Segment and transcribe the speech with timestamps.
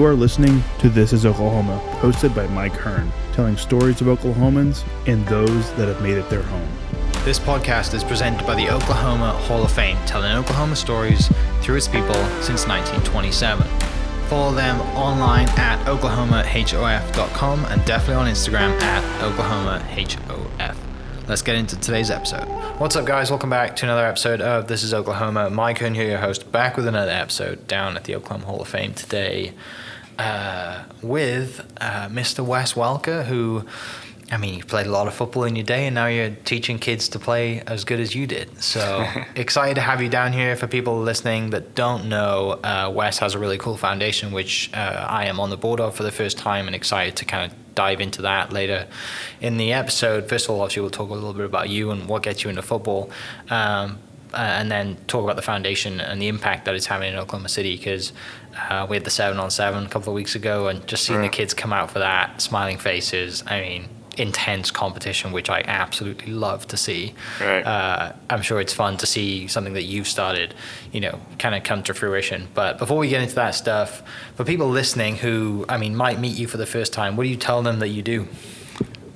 [0.00, 4.82] You are listening to This is Oklahoma, hosted by Mike Hearn, telling stories of Oklahomans
[5.06, 6.66] and those that have made it their home.
[7.22, 11.30] This podcast is presented by the Oklahoma Hall of Fame, telling Oklahoma stories
[11.60, 13.68] through its people since 1927.
[14.28, 20.76] Follow them online at oklahomahof.com and definitely on Instagram at oklahomahof.
[21.28, 22.48] Let's get into today's episode.
[22.80, 23.28] What's up, guys?
[23.28, 25.50] Welcome back to another episode of This is Oklahoma.
[25.50, 28.68] Mike Hearn here, your host, back with another episode down at the Oklahoma Hall of
[28.68, 29.52] Fame today
[30.20, 32.44] uh, with uh, Mr.
[32.44, 33.64] Wes Welker, who
[34.32, 36.78] I mean, you played a lot of football in your day, and now you're teaching
[36.78, 38.62] kids to play as good as you did.
[38.62, 40.54] So excited to have you down here.
[40.54, 45.06] For people listening that don't know, uh, Wes has a really cool foundation, which uh,
[45.08, 47.74] I am on the board of for the first time, and excited to kind of
[47.74, 48.86] dive into that later
[49.40, 50.28] in the episode.
[50.28, 52.50] First of all, obviously, we'll talk a little bit about you and what gets you
[52.50, 53.10] into football.
[53.48, 53.98] Um,
[54.32, 57.48] uh, and then talk about the foundation and the impact that it's having in Oklahoma
[57.48, 58.12] City because
[58.56, 61.20] uh, we had the seven on seven a couple of weeks ago and just seeing
[61.20, 61.30] right.
[61.30, 63.42] the kids come out for that, smiling faces.
[63.46, 67.14] I mean, intense competition, which I absolutely love to see.
[67.40, 67.62] Right.
[67.62, 70.54] Uh, I'm sure it's fun to see something that you've started,
[70.92, 72.48] you know, kind of come to fruition.
[72.54, 74.02] But before we get into that stuff,
[74.36, 77.30] for people listening who, I mean, might meet you for the first time, what do
[77.30, 78.28] you tell them that you do?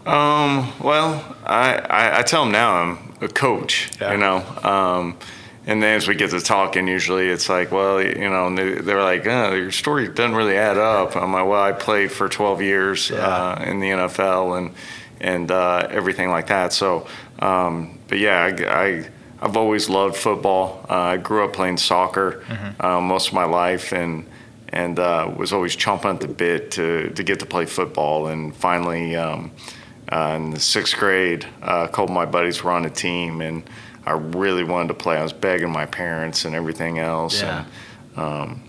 [0.06, 4.12] Um, well, I, I, I tell them now I'm a coach, yeah.
[4.12, 4.36] you know.
[4.62, 5.19] Um,
[5.67, 9.27] and then as we get to talking, usually it's like, well, you know, they're like,
[9.27, 11.17] oh, your story doesn't really add up.
[11.17, 13.17] I'm like, well, I played for 12 years yeah.
[13.17, 14.75] uh, in the NFL and
[15.20, 16.72] and uh, everything like that.
[16.72, 17.06] So,
[17.39, 20.84] um, but yeah, I, I have always loved football.
[20.89, 22.84] Uh, I grew up playing soccer mm-hmm.
[22.84, 24.27] Uh, most of my life, and
[24.69, 28.27] and uh, was always chomping at the bit to to get to play football.
[28.27, 29.50] And finally, um,
[30.10, 33.69] uh, in the sixth grade, a couple of my buddies were on a team and
[34.06, 35.16] I really wanted to play.
[35.16, 37.41] I was begging my parents and everything else.
[37.41, 37.64] Yeah.
[38.16, 38.62] And, um,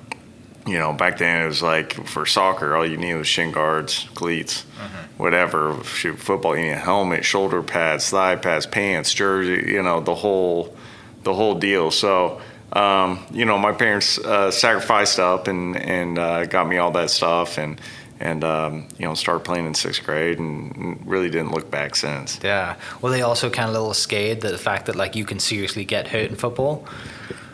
[0.65, 4.07] you know, back then it was like for soccer, all you need was shin guards,
[4.15, 5.21] cleats, mm-hmm.
[5.21, 5.83] whatever.
[5.83, 10.15] Shoot, football, you need a helmet, shoulder pads, thigh pads, pants, jersey, you know, the
[10.15, 10.75] whole,
[11.23, 11.91] the whole deal.
[11.91, 12.41] So,
[12.73, 17.09] um, you know, my parents uh, sacrificed up and and uh, got me all that
[17.09, 17.79] stuff, and
[18.25, 22.39] and um, you know started playing in sixth grade and really didn't look back since.
[22.43, 22.75] Yeah.
[23.01, 25.39] Well, they also kind of a little scared that the fact that like you can
[25.39, 26.85] seriously get hurt in football.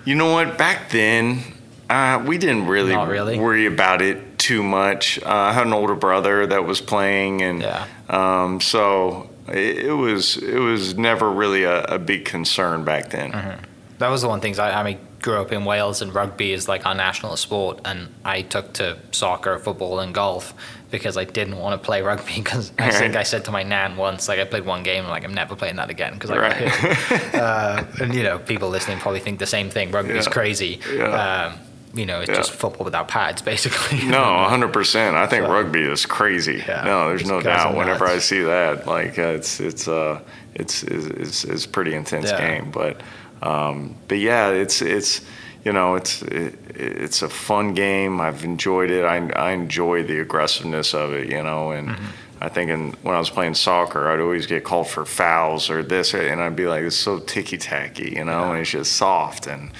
[0.05, 0.57] You know what?
[0.57, 1.41] Back then,
[1.89, 5.21] uh, we didn't really, really, worry about it too much.
[5.21, 7.85] Uh, I had an older brother that was playing, and yeah.
[8.09, 13.31] um, so it, it, was it was never really a, a big concern back then.
[13.31, 13.63] Mm-hmm.
[13.99, 16.67] That was the one things I, I mean grew up in Wales and rugby is
[16.67, 20.53] like our national sport, and I took to soccer, football, and golf
[20.89, 23.97] because I didn't want to play rugby because I think I said to my nan
[23.97, 26.53] once, like I played one game, and like I'm never playing that again because I
[26.53, 27.31] hit.
[27.41, 29.91] Uh, and you know, people listening probably think the same thing.
[29.91, 30.79] Rugby is crazy.
[30.93, 31.53] Yeah.
[31.53, 31.59] Um,
[31.93, 32.35] you know, it's yeah.
[32.35, 34.05] just football without pads, basically.
[34.07, 35.13] no, 100%.
[35.15, 36.63] I think so, rugby is crazy.
[36.67, 37.75] Yeah, no, there's no doubt.
[37.75, 40.21] Whenever I see that, like uh, it's it's uh
[40.53, 42.59] it's it's it's, pretty intense yeah.
[42.59, 43.01] game, but
[43.41, 45.21] um, but yeah, it's it's
[45.63, 48.21] you know it's it, it's a fun game.
[48.21, 49.05] I've enjoyed it.
[49.05, 51.29] I, I enjoy the aggressiveness of it.
[51.29, 52.05] You know, and mm-hmm.
[52.41, 55.83] I think in, when I was playing soccer, I'd always get called for fouls or
[55.83, 58.49] this, and I'd be like, it's so ticky tacky, you know, yeah.
[58.49, 59.71] and it's just soft and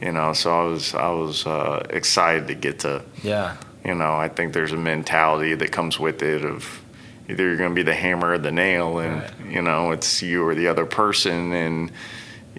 [0.00, 0.32] you know.
[0.32, 3.56] So I was I was uh, excited to get to yeah.
[3.84, 6.82] You know, I think there's a mentality that comes with it of
[7.30, 9.32] either you're going to be the hammer or the nail, and right.
[9.48, 11.90] you know, it's you or the other person, and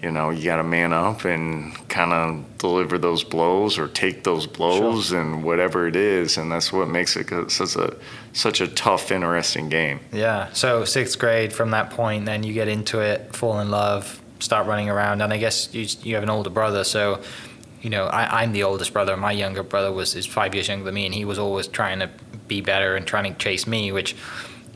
[0.02, 4.24] you know, you got to man up and kind of deliver those blows or take
[4.24, 5.20] those blows sure.
[5.20, 7.96] and whatever it is, and that's what makes it such a
[8.32, 10.00] such a tough, interesting game.
[10.12, 10.52] Yeah.
[10.54, 14.66] So sixth grade, from that point, then you get into it, fall in love, start
[14.66, 17.22] running around, and I guess you you have an older brother, so.
[17.80, 19.16] You know, I, I'm the oldest brother.
[19.16, 21.98] My younger brother was is five years younger than me, and he was always trying
[21.98, 22.10] to
[22.46, 23.90] be better and trying to chase me.
[23.90, 24.14] Which,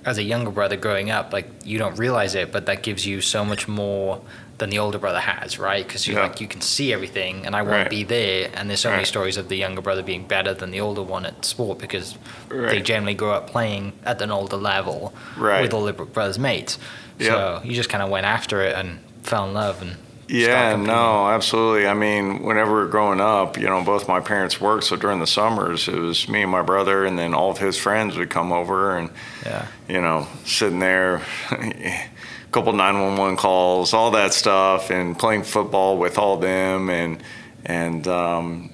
[0.05, 3.21] as a younger brother growing up, like you don't realize it, but that gives you
[3.21, 4.21] so much more
[4.59, 5.87] than the older brother has, right?
[5.87, 6.23] Because you yeah.
[6.23, 7.85] like you can see everything, and I want right.
[7.85, 8.51] to be there.
[8.55, 8.97] And there's so right.
[8.97, 12.17] many stories of the younger brother being better than the older one at sport because
[12.49, 12.71] right.
[12.71, 16.79] they generally grow up playing at an older level with older brothers' mates.
[17.19, 17.29] Yep.
[17.29, 19.97] So you just kind of went after it and fell in love and.
[20.29, 21.87] Yeah, no, absolutely.
[21.87, 25.21] I mean, whenever we were growing up, you know, both my parents worked, so during
[25.21, 28.29] the summers, it was me and my brother, and then all of his friends would
[28.29, 29.11] come over, and
[29.45, 31.23] yeah, you know, sitting there.
[32.53, 37.23] couple 911 calls, all that stuff, and playing football with all them, and
[37.65, 38.71] and um,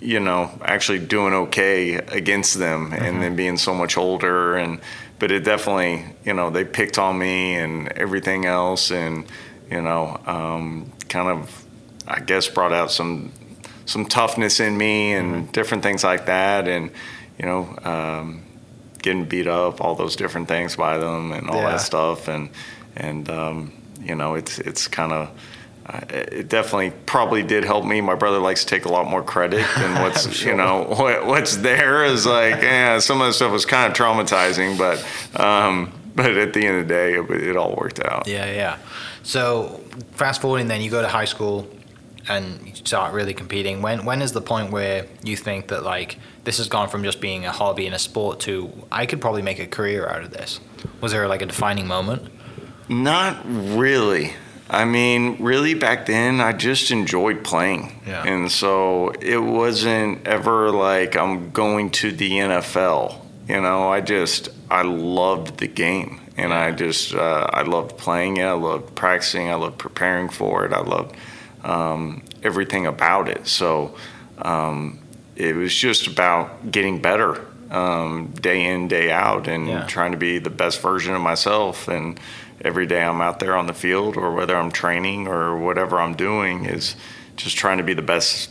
[0.00, 3.04] you know actually doing okay against them, mm-hmm.
[3.04, 4.80] and then being so much older, and
[5.18, 9.26] but it definitely you know they picked on me and everything else, and
[9.70, 11.64] you know um, kind of
[12.06, 13.32] I guess brought out some
[13.86, 15.52] some toughness in me and mm-hmm.
[15.52, 16.90] different things like that, and
[17.38, 18.42] you know, um,
[19.02, 21.72] getting beat up, all those different things by them, and all Yeah.
[21.72, 22.48] that stuff, and
[22.96, 25.30] and um, you know, it's it's kind of.
[25.86, 28.00] Uh, it definitely probably did help me.
[28.00, 30.52] My brother likes to take a lot more credit than what's sure.
[30.52, 33.98] you know what, what's there is like yeah some of the stuff was kind of
[33.98, 34.98] traumatizing, but
[35.38, 38.26] um, but at the end of the day it, it all worked out.
[38.26, 38.78] Yeah, yeah.
[39.24, 39.80] So
[40.12, 41.68] fast forwarding, then you go to high school
[42.28, 43.82] and you start really competing.
[43.82, 47.20] When when is the point where you think that like this has gone from just
[47.20, 50.30] being a hobby and a sport to I could probably make a career out of
[50.30, 50.60] this?
[51.00, 52.30] Was there like a defining moment?
[52.88, 54.32] Not really.
[54.68, 58.00] I mean, really back then, I just enjoyed playing.
[58.06, 58.24] Yeah.
[58.24, 63.20] And so it wasn't ever like I'm going to the NFL.
[63.48, 66.20] You know, I just, I loved the game.
[66.36, 68.44] And I just, uh, I loved playing it.
[68.44, 69.50] I loved practicing.
[69.50, 70.72] I loved preparing for it.
[70.72, 71.14] I loved
[71.62, 73.46] um, everything about it.
[73.46, 73.94] So
[74.38, 74.98] um,
[75.36, 79.86] it was just about getting better um, day in, day out, and Yeah.
[79.86, 81.86] trying to be the best version of myself.
[81.88, 82.18] And
[82.64, 86.14] every day I'm out there on the field, or whether I'm training or whatever I'm
[86.14, 86.96] doing, is
[87.36, 88.50] just trying to be the best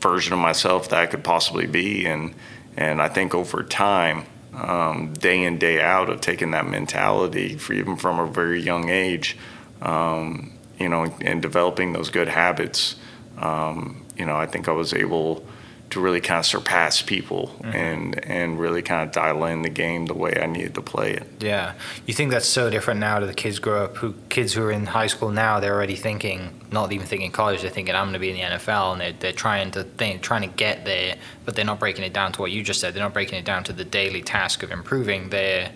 [0.00, 2.06] version of myself that I could possibly be.
[2.06, 2.34] And
[2.76, 7.72] and I think over time, um, day in day out, of taking that mentality, for
[7.72, 9.36] even from a very young age,
[9.82, 12.96] um, you know, and developing those good habits,
[13.38, 15.44] um, you know, I think I was able
[15.90, 20.06] to really kind of surpass people and and really kind of dial in the game
[20.06, 21.26] the way I needed to play it.
[21.40, 21.74] Yeah.
[22.06, 24.70] You think that's so different now to the kids grow up who kids who are
[24.70, 28.20] in high school now, they're already thinking not even thinking college, they're thinking I'm gonna
[28.20, 31.56] be in the NFL and they're they're trying to think trying to get there, but
[31.56, 32.94] they're not breaking it down to what you just said.
[32.94, 35.30] They're not breaking it down to the daily task of improving.
[35.30, 35.72] They're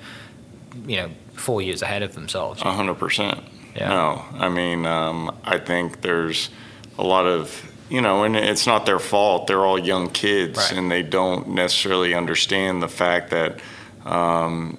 [0.86, 2.62] you know, four years ahead of themselves.
[2.62, 3.40] A hundred percent.
[3.74, 3.88] Yeah.
[3.88, 6.50] No, I mean, um, I think there's
[6.98, 9.46] a lot of you know, and it's not their fault.
[9.46, 10.72] They're all young kids, Right.
[10.72, 13.60] and they don't necessarily understand the fact that
[14.04, 14.78] um,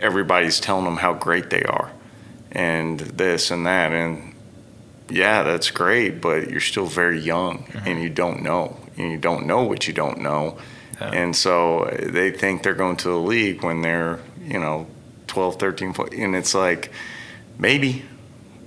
[0.00, 1.90] everybody's telling them how great they are,
[2.52, 4.34] and this and that, and
[5.08, 9.46] yeah, that's great, but you're still very young, and you don't know, and you don't
[9.46, 10.58] know what you don't know,
[11.00, 11.10] Yeah.
[11.12, 14.86] and so uh, they think they're going to the league when they're you know
[15.26, 16.90] 12 13 fo- and it's like
[17.58, 18.04] maybe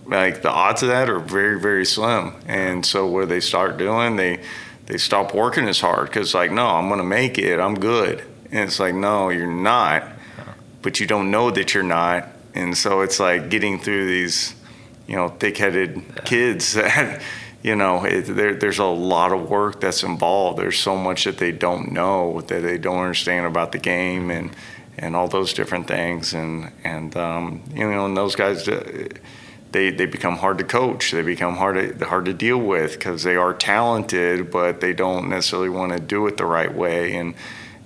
[0.09, 2.33] like the odds of that are very very slim.
[2.47, 4.41] And so what do they start doing they
[4.85, 7.59] they stop working as hard because like no i'm gonna make it.
[7.59, 8.23] I'm good.
[8.51, 10.03] And it's like no you're not.
[10.81, 12.27] But you don't know that you're not.
[12.55, 14.55] And so it's like getting through these
[15.07, 17.21] you know thick-headed kids that
[17.61, 20.59] you know it, there, there's a lot of work that's involved.
[20.59, 24.55] There's so much that they don't know that they don't understand about the game and
[24.97, 26.33] and all those different things.
[26.33, 29.07] And and um, you know and those guys uh,
[29.71, 33.23] they they become hard to coach they become hard to hard to deal with because
[33.23, 37.35] they are talented but they don't necessarily want to do it the right way and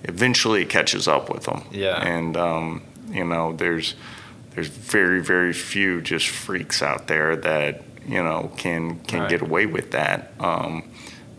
[0.05, 2.01] eventually it catches up with them Yeah.
[2.01, 2.81] and um,
[3.11, 3.95] you know there's
[4.51, 9.29] there's very very few just freaks out there that you know can can Right.
[9.29, 10.83] get away with that um,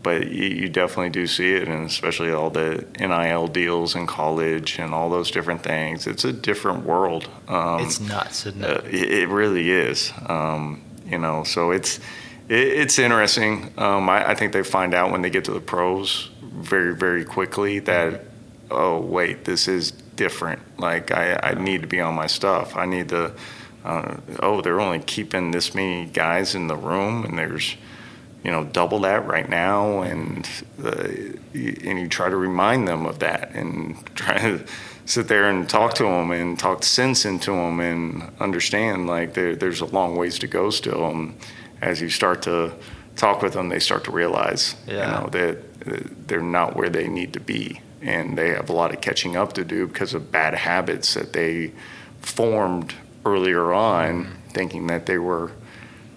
[0.05, 4.79] but you, you definitely do see it and especially all the NIL deals in college
[4.79, 8.95] and all those different things it's a different world um, it's nuts, isn't uh, it?
[8.95, 10.13] it, it really is.
[10.27, 11.99] Um, you know, so it's
[12.49, 13.73] it, it's interesting.
[13.79, 17.25] Um, I, I think they find out when they get to the pros very very
[17.25, 18.23] quickly that
[18.71, 20.61] oh wait this is different.
[20.79, 22.77] Like I, I need to be on my stuff.
[22.77, 23.35] I need to.
[23.85, 27.77] Uh, oh, they're only keeping this many guys in the room, and there's
[28.45, 30.49] you know double that right now and
[30.85, 31.09] uh,
[31.55, 34.65] and you try to remind them of that and try to
[35.07, 39.55] sit there and talk to them and talk sense into them and understand like there,
[39.57, 41.35] there's a long ways to go still and
[41.83, 42.73] as you start to
[43.17, 44.95] talk with them they start to realize Yeah.
[44.95, 48.93] you know that they're not where they need to be and they have a lot
[48.95, 51.73] of catching up to do because of bad habits that they
[52.21, 55.53] formed earlier on thinking that they were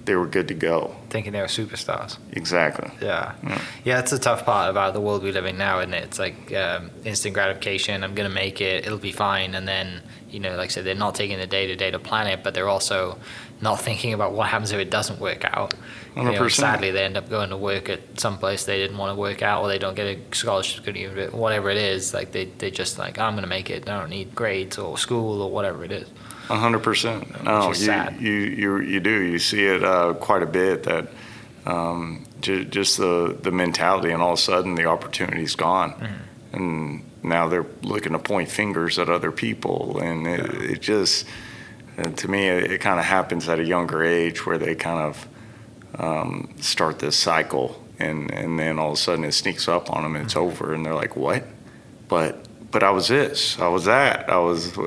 [0.05, 2.17] they were good to go Thinking they were superstars.
[2.33, 3.33] exactly Yeah.
[3.43, 3.61] Yeah.
[3.85, 6.03] Yeah, that's the tough part about the world we live in now, isn't it?
[6.03, 8.03] It's like um, instant gratification.
[8.03, 8.85] I'm going to make it.
[8.85, 9.55] It'll be fine.
[9.55, 11.99] And then, you know, like I said, they're not taking the day to day to
[11.99, 13.17] plan it, but they're also
[13.61, 15.73] not thinking about what happens if it doesn't work out.
[16.15, 16.51] You know, 100%.
[16.51, 19.41] sadly, they end up going to work at some place they didn't want to work
[19.41, 22.13] out, or they don't get a scholarship, whatever it is.
[22.13, 23.87] Like they, they just like, I'm going to make it.
[23.87, 26.09] I don't need grades or school or whatever it is.
[26.49, 27.43] A hundred percent.
[27.43, 28.21] No, you, sad.
[28.21, 29.21] you you you do.
[29.21, 30.83] You see it uh, quite a bit.
[30.83, 31.07] That
[31.65, 36.55] um, ju- just the the mentality, and all of a sudden the opportunity's gone, Mm-hmm.
[36.55, 40.39] and now they're looking to point fingers at other people, and it,
[40.71, 41.25] it just
[42.15, 45.27] to me it, it kind of happens at a younger age where they kind of
[45.99, 50.03] um, start this cycle, and and then all of a sudden it sneaks up on
[50.03, 50.43] them, and it's Mm-hmm.
[50.63, 51.43] over, and they're like, what?
[52.07, 54.77] But but I was this, I was that, I was,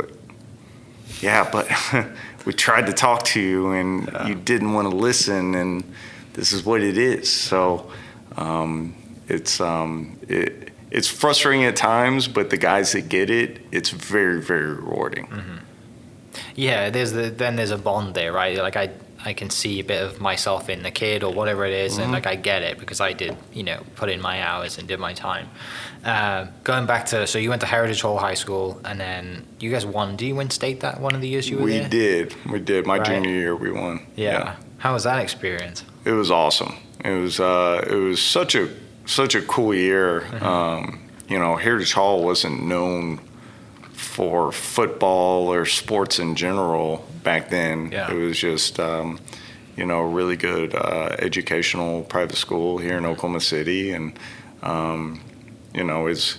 [1.21, 1.69] yeah, but
[2.47, 4.27] we tried to talk to you and yeah.
[4.29, 5.85] you didn't want to listen, and
[6.33, 7.31] this is what it is.
[7.31, 7.91] So
[8.37, 8.95] um,
[9.29, 14.41] it's um, it, it's frustrating at times, but the guys that get it, it's very
[14.41, 15.27] very rewarding.
[15.27, 15.57] Mm-hmm.
[16.55, 18.57] Yeah, there's the, then there's a bond there, right?
[18.57, 18.91] Like I
[19.25, 22.03] I can see a bit of myself in the kid or whatever it is, mm-hmm.
[22.03, 24.89] and like I get it because I did, you know, put in my hours and
[24.89, 25.49] did my time.
[26.05, 29.71] Uh, going back to so you went to Heritage Hall High School, and then you
[29.71, 30.17] guys won.
[30.17, 31.83] Do you win state that one of the years you were we there?
[31.83, 32.51] We did.
[32.51, 32.87] We did.
[32.87, 33.07] My right.
[33.07, 34.07] junior year, we won.
[34.17, 34.33] Yeah.
[34.33, 34.57] yeah.
[34.79, 35.85] How was that experience?
[36.07, 36.75] It was awesome.
[37.05, 38.71] It was uh, it was such a
[39.05, 40.23] such a cool year.
[40.23, 40.45] Mm-hmm.
[40.45, 43.21] Um, you know, Heritage Hall wasn't known
[43.93, 47.91] for football or sports in general back then.
[47.93, 48.11] Yeah.
[48.11, 49.19] It was just, um,
[49.77, 53.93] you know, a really good uh, educational private school here in Oklahoma City.
[53.93, 54.19] And,
[54.63, 55.21] um,
[55.75, 56.39] you know, is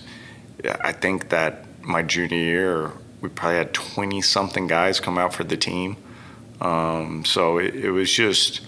[0.80, 5.44] I think that my junior year, we probably had 20 something guys come out for
[5.44, 5.96] the team.
[6.60, 8.60] Um, so it, it was just,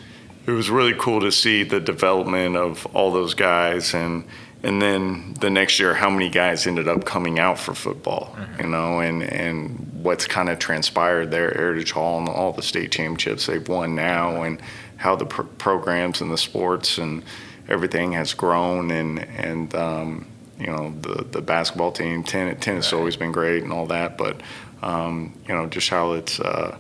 [0.47, 4.25] it was really cool to see the development of all those guys and
[4.63, 8.63] and then the next year how many guys ended up coming out for football mm-hmm.
[8.63, 12.93] you know and and what's kind of transpired there heritage hall and all the state
[12.93, 14.61] championships they've won now and
[14.97, 17.23] how the pr- programs and the sports and
[17.69, 20.27] everything has grown and and um,
[20.59, 22.91] you know the the basketball team tennis, tennis right.
[22.91, 24.41] has always been great and all that but
[24.83, 26.77] um, you know just how it's uh,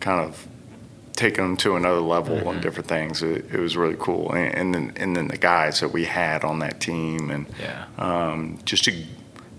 [0.00, 0.46] kind of
[1.14, 2.48] taking them to another level mm-hmm.
[2.48, 3.22] on different things.
[3.22, 6.44] It, it, was really cool, and, and, then and then the guys that we had
[6.44, 7.86] on that team, and yeah.
[7.98, 9.04] um, just to,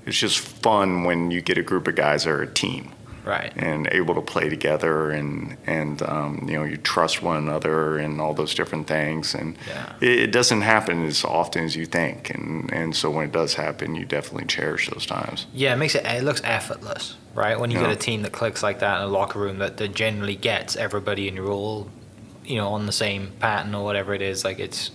[0.05, 2.91] it's just fun when you get a group of guys that are a team,
[3.25, 7.97] right, and able to play together, and and um, you know you trust one another,
[7.97, 9.93] and all those different things, and yeah.
[10.01, 13.55] it, it, doesn't happen as often as you think, and and so when it does
[13.55, 15.47] happen, you definitely cherish those times.
[15.53, 17.59] Yeah, it makes it it looks effortless right?
[17.59, 17.87] When you yeah.
[17.87, 20.75] get a team that clicks like that in a locker room that, that generally gets
[20.75, 21.89] everybody in your role,
[22.45, 24.91] you know, on the same pattern or whatever it is, like it's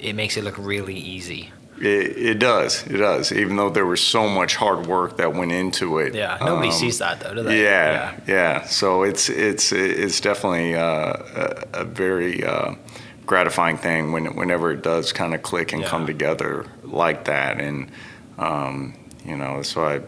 [0.00, 1.52] it makes it look really easy.
[1.82, 2.86] It, it does.
[2.86, 3.32] It does.
[3.32, 6.14] Even though there was so much hard work that went into it.
[6.14, 6.38] Yeah.
[6.40, 7.60] Nobody um, sees that though, do they?
[7.60, 7.92] Yeah.
[7.92, 8.20] Yeah.
[8.28, 8.66] yeah.
[8.66, 12.76] So it's it's it's definitely uh, a, a, very uh,
[13.26, 15.88] gratifying thing when whenever it does kind of click and yeah.
[15.88, 17.90] come together like that, and
[18.38, 20.02] um, you know, so I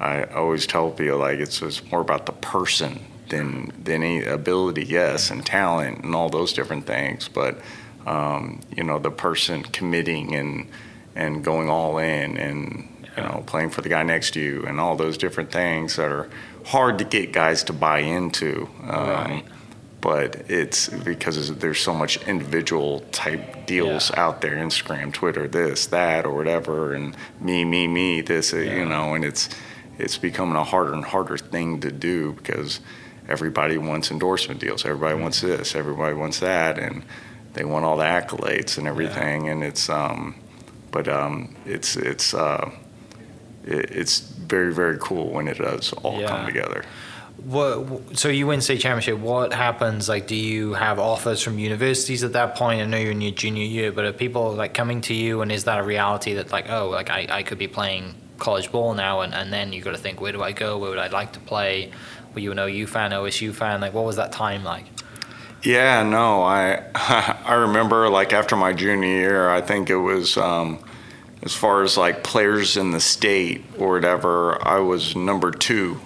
[0.00, 4.86] I always tell people like it's, it's more about the person than than any ability,
[4.86, 7.28] yes, and talent and all those different things.
[7.28, 7.60] But
[8.06, 10.66] um, you know, the person committing and
[11.20, 14.80] and going all in and you know playing for the guy next to you and
[14.80, 16.28] all those different things that are
[16.64, 18.68] hard to get guys to buy into.
[18.82, 19.44] Um, right.
[20.00, 24.24] But it's because there's so much individual type deals yeah.
[24.24, 28.60] out there, Instagram, Twitter, this, that, or whatever, and me, me, me, this, yeah.
[28.60, 29.50] you know, and it's
[29.98, 32.80] it's becoming a harder and harder thing to do because
[33.28, 34.86] everybody wants endorsement deals.
[34.86, 35.22] Everybody mm-hmm.
[35.24, 35.74] wants this.
[35.74, 37.02] Everybody wants that, and
[37.52, 39.44] they want all the accolades and everything.
[39.44, 39.52] Yeah.
[39.52, 40.34] And it's, um,
[40.90, 42.70] but um, it's it's uh,
[43.64, 46.28] it, it's very very cool when it does all yeah.
[46.28, 46.84] come together.
[47.44, 49.18] What, so you win state championship.
[49.18, 50.10] What happens?
[50.10, 52.82] Like, do you have offers from universities at that point?
[52.82, 55.50] I know you're in your junior year, but are people like coming to you, and
[55.50, 58.92] is that a reality that like, oh, like I, I could be playing college ball
[58.92, 60.76] now, and, and then you got to think, where do I go?
[60.76, 61.92] Where would I like to play?
[62.34, 63.80] Were you an OU fan, OSU fan?
[63.80, 64.84] Like, what was that time like?
[65.62, 70.82] Yeah, no, I I remember like after my junior year, I think it was um,
[71.42, 76.00] as far as like players in the state or whatever, I was number two.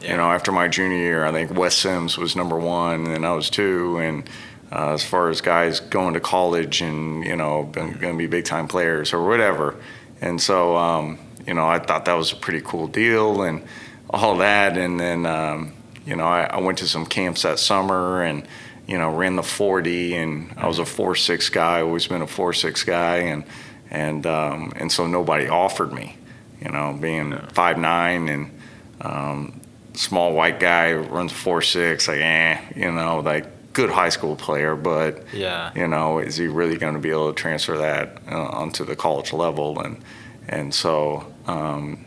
[0.00, 0.12] Yeah.
[0.12, 3.24] You know, after my junior year, I think Wes Sims was number one, and then
[3.24, 4.28] I was two, and.
[4.72, 8.44] Uh, as far as guys going to college and you know going to be big
[8.44, 9.76] time players or whatever,
[10.20, 13.62] and so um, you know, I thought that was a pretty cool deal and
[14.10, 14.76] all that.
[14.76, 15.72] And then, um,
[16.06, 18.46] you know, I, I, went to some camps that summer and,
[18.86, 22.84] you know, ran the 40 and I was a 4-6 guy, always been a 4-6
[22.86, 23.16] guy.
[23.16, 23.44] And,
[23.90, 26.16] and, um, and so nobody offered me,
[26.60, 28.60] you know, being 5'9 and,
[29.00, 29.60] um,
[29.94, 35.24] small white guy runs 4-6, like, eh, you know, like, good high school player, but
[35.32, 38.84] yeah, you know, is he really going to be able to transfer that uh, onto
[38.84, 39.80] the college level?
[39.80, 40.00] And
[40.48, 42.04] and so um,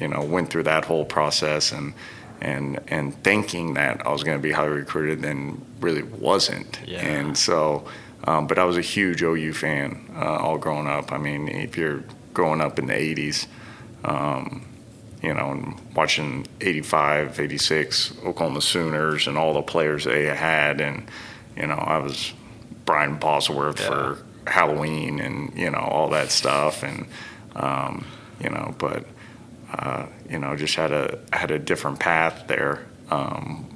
[0.00, 1.92] you know, went through that whole process and
[2.40, 6.80] and and thinking that I was going to be highly recruited, then really wasn't.
[6.86, 7.04] Yeah.
[7.04, 7.86] And so,
[8.24, 11.12] um, but I was a huge OU fan uh, all growing up.
[11.12, 12.02] I mean, if you're
[12.34, 13.46] growing up in the '80s,
[14.04, 14.66] um,
[15.22, 21.08] you know, and watching '85, '86 Oklahoma Sooners and all the players they had, and
[21.56, 22.32] you know, I was
[22.86, 23.86] Brian Bosworth yeah.
[23.86, 27.06] for Halloween and you know all that stuff and.
[27.56, 28.06] Um,
[28.42, 28.74] you know.
[28.78, 29.04] But
[29.72, 33.66] uh, you know, just had a had a different path there um,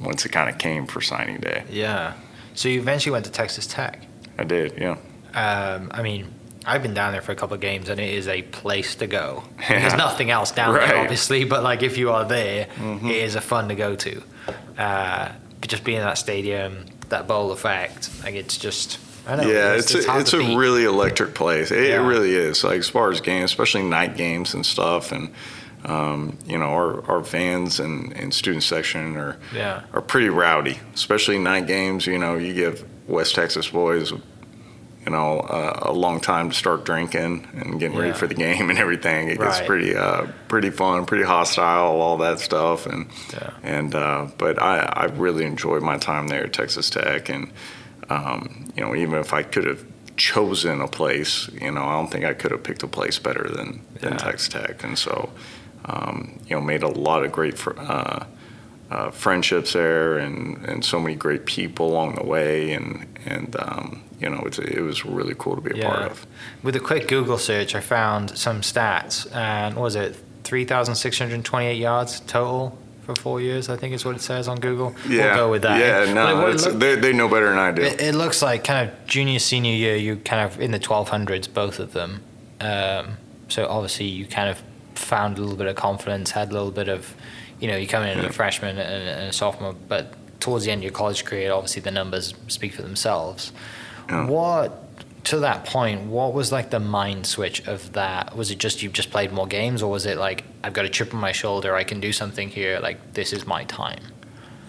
[0.00, 1.64] once it kind of came for signing day.
[1.70, 2.14] Yeah.
[2.54, 4.04] So you eventually went to Texas Tech.
[4.38, 4.96] I did, yeah.
[5.34, 6.26] Um, I mean,
[6.66, 9.06] I've been down there for a couple of games, and it is a place to
[9.06, 9.44] go.
[9.60, 9.80] Yeah.
[9.80, 10.88] There's nothing else down Right.
[10.88, 13.08] there, obviously, but like if you are there, Mhm.
[13.10, 14.22] it is a fun to go to.
[14.76, 18.98] Uh, but just being in that stadium, that bowl effect, like it's just.
[19.28, 19.42] I know.
[19.48, 21.70] yeah, it's it's a, it's a really electric place.
[21.70, 22.64] It, it really is.
[22.64, 25.32] Like as far as games, especially night games and stuff, and
[25.84, 29.82] um, you know our, our fans and, and student section are Yeah.
[29.92, 32.06] are pretty rowdy, especially night games.
[32.06, 36.84] You know, you give West Texas boys, you know, uh, a long time to start
[36.84, 39.28] drinking and getting ready for the game and everything.
[39.28, 39.66] It gets Right.
[39.66, 43.50] pretty uh, pretty fun, pretty hostile, all that stuff, and Yeah.
[43.62, 47.52] and uh, but I, I really enjoyed my time there at Texas Tech, and
[48.10, 49.84] um, you know, even if I could have
[50.16, 53.48] chosen a place, you know, I don't think I could have picked a place better
[53.48, 54.18] than, than Yeah.
[54.18, 55.30] Texas Tech, and so
[55.84, 58.26] um, you know, made a lot of great fr- uh,
[58.90, 64.02] uh, friendships there, and, and so many great people along the way, and and um,
[64.20, 66.26] you know, it's, it was really cool to be a part of.
[66.62, 70.16] With a quick Google search, I found some stats, and what was it?
[70.44, 72.78] 3,628 yards total
[73.14, 73.70] for four years?
[73.70, 74.94] I think is what it says on Google.
[75.08, 75.80] Yeah, we'll go with that.
[75.80, 77.82] Yeah, no, it it's, look- they, they know better than I do.
[77.82, 81.52] It, it looks like kind of junior senior year, you kind of in the 1200s,
[81.52, 82.22] both of them.
[82.60, 83.16] Um,
[83.48, 84.62] so obviously you kind of
[84.94, 87.14] found a little bit of confidence, had a little bit of,
[87.60, 88.28] you know, you come in as Yeah.
[88.30, 91.80] a freshman and, and a sophomore, but towards the end of your college career, obviously
[91.80, 93.52] the numbers speak for themselves.
[94.10, 94.26] Yeah.
[94.26, 94.84] What
[95.28, 96.06] to that point?
[96.06, 98.34] What was like the mind switch of that?
[98.36, 100.88] Was it just you've just played more games, or was it like I've got a
[100.88, 104.00] chip on my shoulder, I can do something here, like this is my time?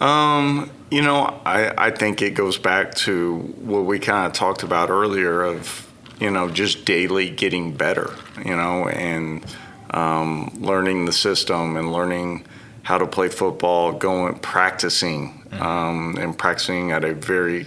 [0.01, 4.63] Um, you know, I, I think it goes back to what we kind of talked
[4.63, 5.89] about earlier of,
[6.19, 8.13] you know, just daily getting better,
[8.45, 9.45] you know, and
[9.91, 12.45] um, learning the system and learning
[12.83, 17.65] how to play football, going practicing, um, and practicing at a very,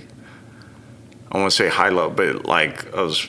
[1.32, 3.26] I want to say high level, but like I was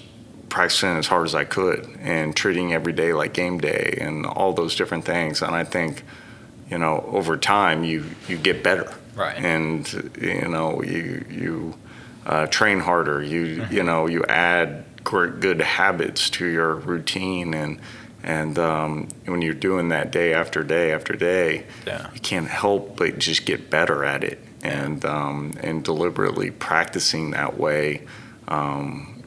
[0.50, 4.54] practicing as hard as I could and treating every day like game day and all
[4.54, 5.42] those different things.
[5.42, 6.04] And I think,
[6.70, 9.38] you know, over time you you get better, Right.
[9.38, 11.76] And you know you you
[12.26, 13.22] uh, train harder.
[13.24, 17.80] You you know you add good habits to your routine and.
[18.26, 22.08] And um, when you're doing that day after day after day, Yeah.
[22.14, 24.40] you can't help but just get better at it.
[24.64, 28.04] And um, and deliberately practicing that way
[28.48, 29.22] um,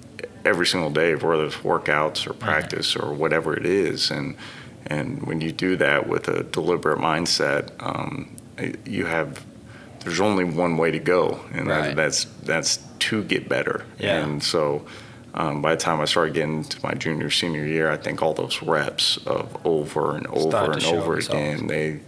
[0.46, 4.10] every single day, whether it's workouts or practice or whatever it is.
[4.10, 4.36] And
[4.86, 8.34] and when you do that with a deliberate mindset, um,
[8.86, 9.44] you have
[10.00, 11.88] there's only one way to go, and Right.
[11.88, 13.84] that, that's that's to get better.
[13.98, 14.24] Yeah.
[14.24, 14.86] And so.
[15.38, 18.32] Um, by the time I started getting to my junior senior year, I think all
[18.32, 22.00] those reps of over and over Started and over again, they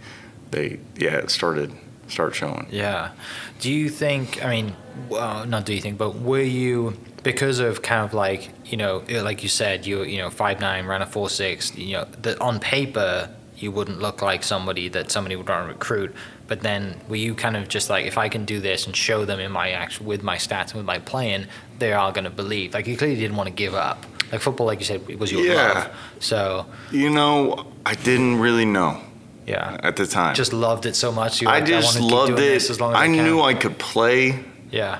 [0.49, 1.71] they yeah it started
[2.09, 2.67] start showing.
[2.71, 3.11] Yeah.
[3.59, 4.43] Do you think?
[4.43, 4.75] I mean,
[5.09, 9.03] well, not do you think, but were you because of kind of like you know,
[9.09, 11.75] like you said, you you know, five nine, ran a four six.
[11.77, 15.73] You know, that on paper you wouldn't look like somebody that somebody would want to
[15.73, 16.15] recruit.
[16.47, 19.25] But then were you kind of just like, if I can do this and show
[19.25, 21.45] them in my action with my stats and with my playing,
[21.77, 22.73] they are going to believe.
[22.73, 24.05] Like you clearly didn't want to give up.
[24.31, 25.73] Like football, like you said, was your Yeah.
[25.73, 25.91] love.
[26.19, 29.01] So You know, I didn't really know
[29.49, 30.35] yeah, at the time.
[30.35, 31.41] just loved it so much.
[31.41, 32.35] You were I just keep loved it.
[32.37, 34.99] This as long as I, I knew I could play, Yeah,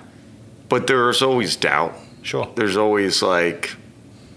[0.69, 1.93] but there's always doubt.
[2.23, 2.47] sure.
[2.55, 3.75] There's always like,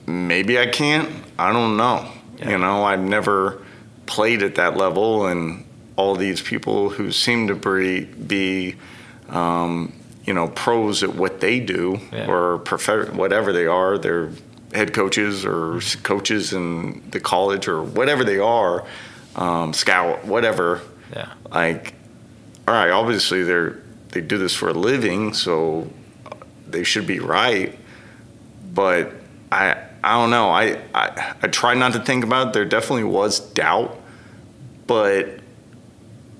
[0.06, 1.08] maybe I can't.
[1.38, 2.08] I don't know.
[2.38, 2.50] Yeah.
[2.50, 3.62] You know, I've never
[4.06, 5.64] played at that level, and
[5.96, 8.76] all these people who seem to be, be
[9.28, 9.92] um,
[10.24, 12.30] you know, pros at what they do Yeah.
[12.30, 14.30] or prof- whatever they are, they're
[14.74, 18.84] head coaches or coaches in the college or whatever they are,
[19.36, 20.80] um, scout, whatever.
[21.14, 21.32] Yeah.
[21.50, 21.94] Like,
[22.66, 23.78] all right, obviously they're
[24.10, 25.90] they do this for a living, so
[26.68, 27.78] they should be right.
[28.72, 29.12] But
[29.50, 30.50] I I don't know.
[30.50, 32.52] I, I I try not to think about it.
[32.52, 34.00] There definitely was doubt,
[34.86, 35.40] but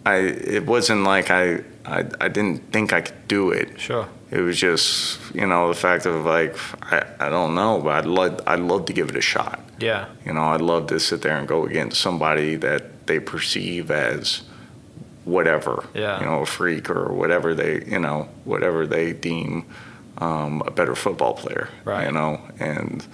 [0.04, 3.80] I it wasn't like I I, I didn't think I could do it.
[3.80, 4.08] Sure.
[4.32, 6.56] It was just you know the fact of like
[6.90, 9.60] I, I don't know, but I'd love I'd love to give it a shot.
[9.78, 10.06] Yeah.
[10.24, 14.42] You know, I'd love to sit there and go against somebody that they perceive as
[15.24, 15.84] whatever.
[15.94, 16.20] Yeah.
[16.20, 19.66] You know, a freak or whatever they, you know, whatever they deem
[20.18, 21.68] um, a better football player.
[21.84, 22.06] Right.
[22.06, 23.06] You know, and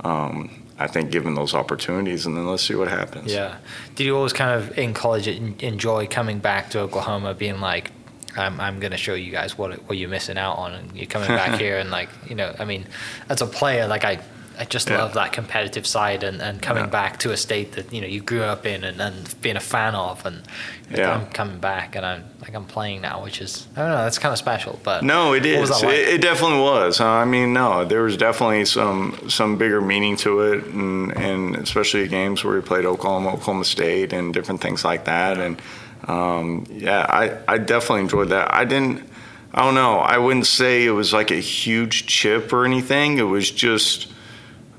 [0.00, 3.32] um, I think given those opportunities, and then let's see what happens.
[3.32, 3.56] Yeah.
[3.94, 7.92] Did you always kind of in college enjoy coming back to Oklahoma, being like,
[8.38, 11.06] I'm, I'm going to show you guys what what you're missing out on, and you're
[11.06, 12.86] coming back here and like you know, I mean,
[13.28, 14.18] as a player, like I
[14.58, 15.02] I just Yeah.
[15.02, 16.90] love that competitive side and, and coming Yeah.
[16.90, 19.60] back to a state that you know you grew up in and, and being a
[19.60, 20.42] fan of and
[20.90, 21.12] Yeah.
[21.14, 24.18] I'm coming back and I'm like I'm playing now, which is I don't know, that's
[24.18, 24.80] kind of special.
[24.82, 25.68] But No, it is.
[25.68, 25.84] like?
[25.84, 27.00] It, it definitely was.
[27.02, 32.08] I mean, no, there was definitely some some bigger meaning to it, and and especially
[32.08, 35.38] games where we played Oklahoma, Oklahoma State, and different things like that.
[35.38, 35.60] And
[36.04, 38.52] um, yeah, I I definitely enjoyed that.
[38.54, 39.08] I didn't.
[39.52, 39.98] I don't know.
[39.98, 43.18] I wouldn't say it was like a huge chip or anything.
[43.18, 44.12] It was just.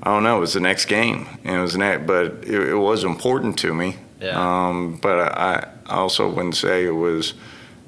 [0.00, 0.36] I don't know.
[0.36, 3.74] It was the next game, and it was next, but it, it was important to
[3.74, 3.96] me.
[4.20, 4.68] Yeah.
[4.68, 7.34] Um, but I, I also wouldn't say it was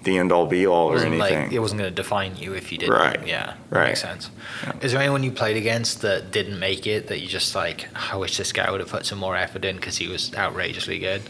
[0.03, 1.19] the end all be all or anything.
[1.45, 2.95] like it wasn't going to define you if you didn't.
[2.95, 3.27] Right.
[3.27, 3.55] Yeah.
[3.69, 3.89] Right.
[3.89, 4.31] Makes sense.
[4.65, 4.73] Yeah.
[4.81, 7.89] Is there anyone you played against that didn't make it that you just like?
[8.11, 10.99] I wish this guy would have put some more effort in because he was outrageously
[10.99, 11.23] good.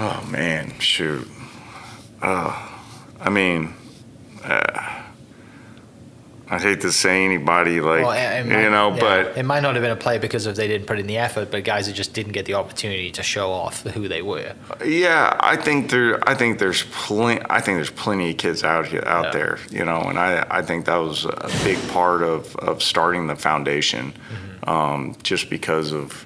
[0.00, 1.26] Oh man, shoot.
[2.22, 2.68] Uh,
[3.20, 3.74] I mean,
[4.44, 4.94] uh,
[6.50, 9.44] I hate to say anybody like Well, it- it might- you know, yeah, but it
[9.44, 11.62] might not have been a play because of they didn't put in the effort, but
[11.64, 14.52] guys that just didn't get the opportunity to show off who they were.
[14.84, 16.26] yeah, I think there.
[16.28, 17.42] I think there's plenty.
[17.50, 19.30] I think there's plenty of kids out here out Yeah.
[19.32, 23.26] there, you know, and I I think that was a big part of of starting
[23.26, 24.70] the foundation, Mm-hmm.
[24.70, 26.24] um, just because of.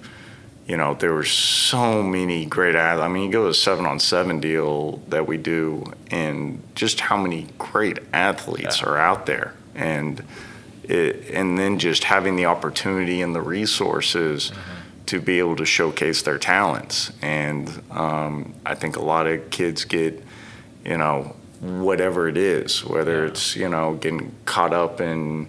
[0.67, 3.05] You know, there were so many great athletes.
[3.05, 7.01] I mean, you go to a seven on seven deal that we do, and just
[7.01, 8.89] how many great athletes Yeah.
[8.89, 10.23] are out there, and
[10.85, 14.53] it, and then just having the opportunity and the resources
[15.07, 17.11] to be able to showcase their talents.
[17.21, 20.23] And um, I think a lot of kids get,
[20.85, 23.29] you know, whatever it is, whether Yeah.
[23.31, 25.49] it's you know getting caught up in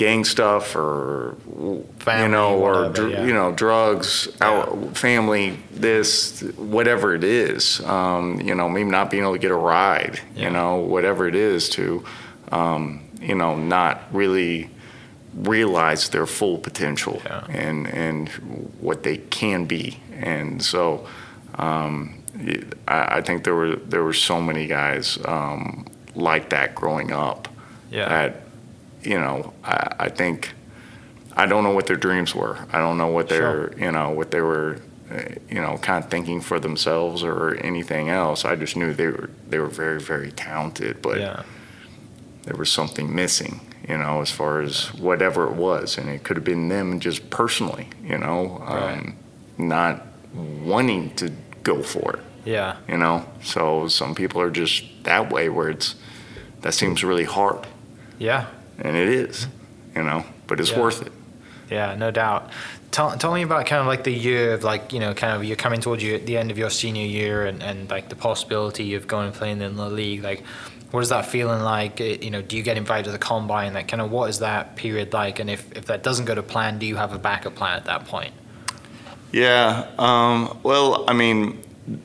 [0.00, 3.26] gang stuff or you Family, know or whatever, dr- yeah.
[3.26, 9.22] you know drugs out family this whatever it is um, you know maybe not being
[9.24, 10.44] able to get a ride Yeah.
[10.44, 12.02] you know whatever it is to
[12.50, 14.70] um, you know not really
[15.34, 17.44] realize their full potential Yeah.
[17.66, 18.28] and and
[18.80, 21.06] what they can be and so
[21.56, 22.14] um,
[22.88, 25.84] I, I think there were there were so many guys um,
[26.14, 27.48] like that growing up
[27.90, 28.08] Yeah.
[28.08, 28.32] that
[29.02, 30.52] you know I, I think
[31.36, 32.58] I don't know what their dreams were.
[32.72, 34.78] I don't know what their you know what they were
[35.10, 38.44] uh, you know kind of thinking for themselves or anything else.
[38.44, 41.42] I just knew they were they were very very talented, but yeah.
[42.44, 43.60] there was something missing.
[43.88, 47.28] You know, as far as whatever it was, and it could have been them just
[47.30, 47.88] personally.
[48.04, 48.98] You know, Right.
[48.98, 49.16] um,
[49.58, 51.32] not wanting to
[51.64, 52.76] go for it Yeah.
[52.88, 55.96] you know so some people are just that way where it's
[56.62, 57.66] that seems really hard
[58.18, 58.46] Yeah.
[58.80, 59.46] And it is
[59.94, 60.80] you know but it's Yeah.
[60.80, 61.12] worth it
[61.70, 62.50] Yeah, no doubt.
[62.90, 65.44] Tell, tell me about kind of like the year of like, you know, kind of
[65.44, 68.94] you're coming towards your, the end of your senior year and, and like the possibility
[68.96, 70.24] of going and playing in the league.
[70.24, 70.42] Like,
[70.90, 72.00] what is that feeling like?
[72.00, 73.72] You know, do you get invited to the combine?
[73.72, 75.38] Like, kind of what is that period like?
[75.38, 77.84] And if, if that doesn't go to plan, do you have a backup plan at
[77.84, 78.34] that point?
[79.32, 81.56] yeah um, well i mean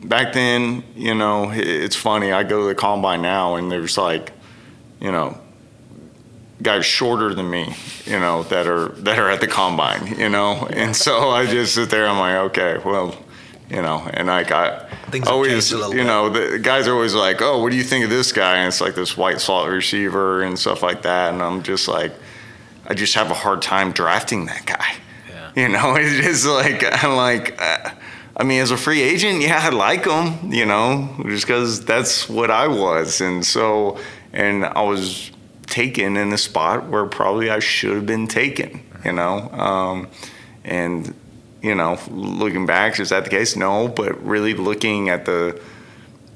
[0.03, 4.31] back then you know it's funny i go to the combine now and there's like
[5.01, 5.35] you know
[6.61, 10.67] guys shorter than me you know that are that are at the combine you know?
[10.71, 13.17] And so i just sit there i'm like okay well
[13.69, 14.43] you know and i
[15.11, 18.09] Things always you know the guys are always like oh what do you think of
[18.09, 18.57] this guy?
[18.57, 21.31] And it's like this white slot receiver and stuff like that.
[21.33, 22.11] And i'm just like
[22.87, 24.95] i just have a hard time drafting that guy.
[25.29, 25.51] Yeah.
[25.55, 27.91] you know it's just like i'm like uh,
[28.35, 32.27] i mean as a free agent yeah i like him you know just because that's
[32.27, 33.21] what i was.
[33.21, 33.99] And so
[34.33, 35.31] and i was
[35.75, 40.07] taken in a spot where probably i should have been taken you know um,
[40.63, 41.13] and
[41.61, 45.59] you know looking back is that the case no but really looking at the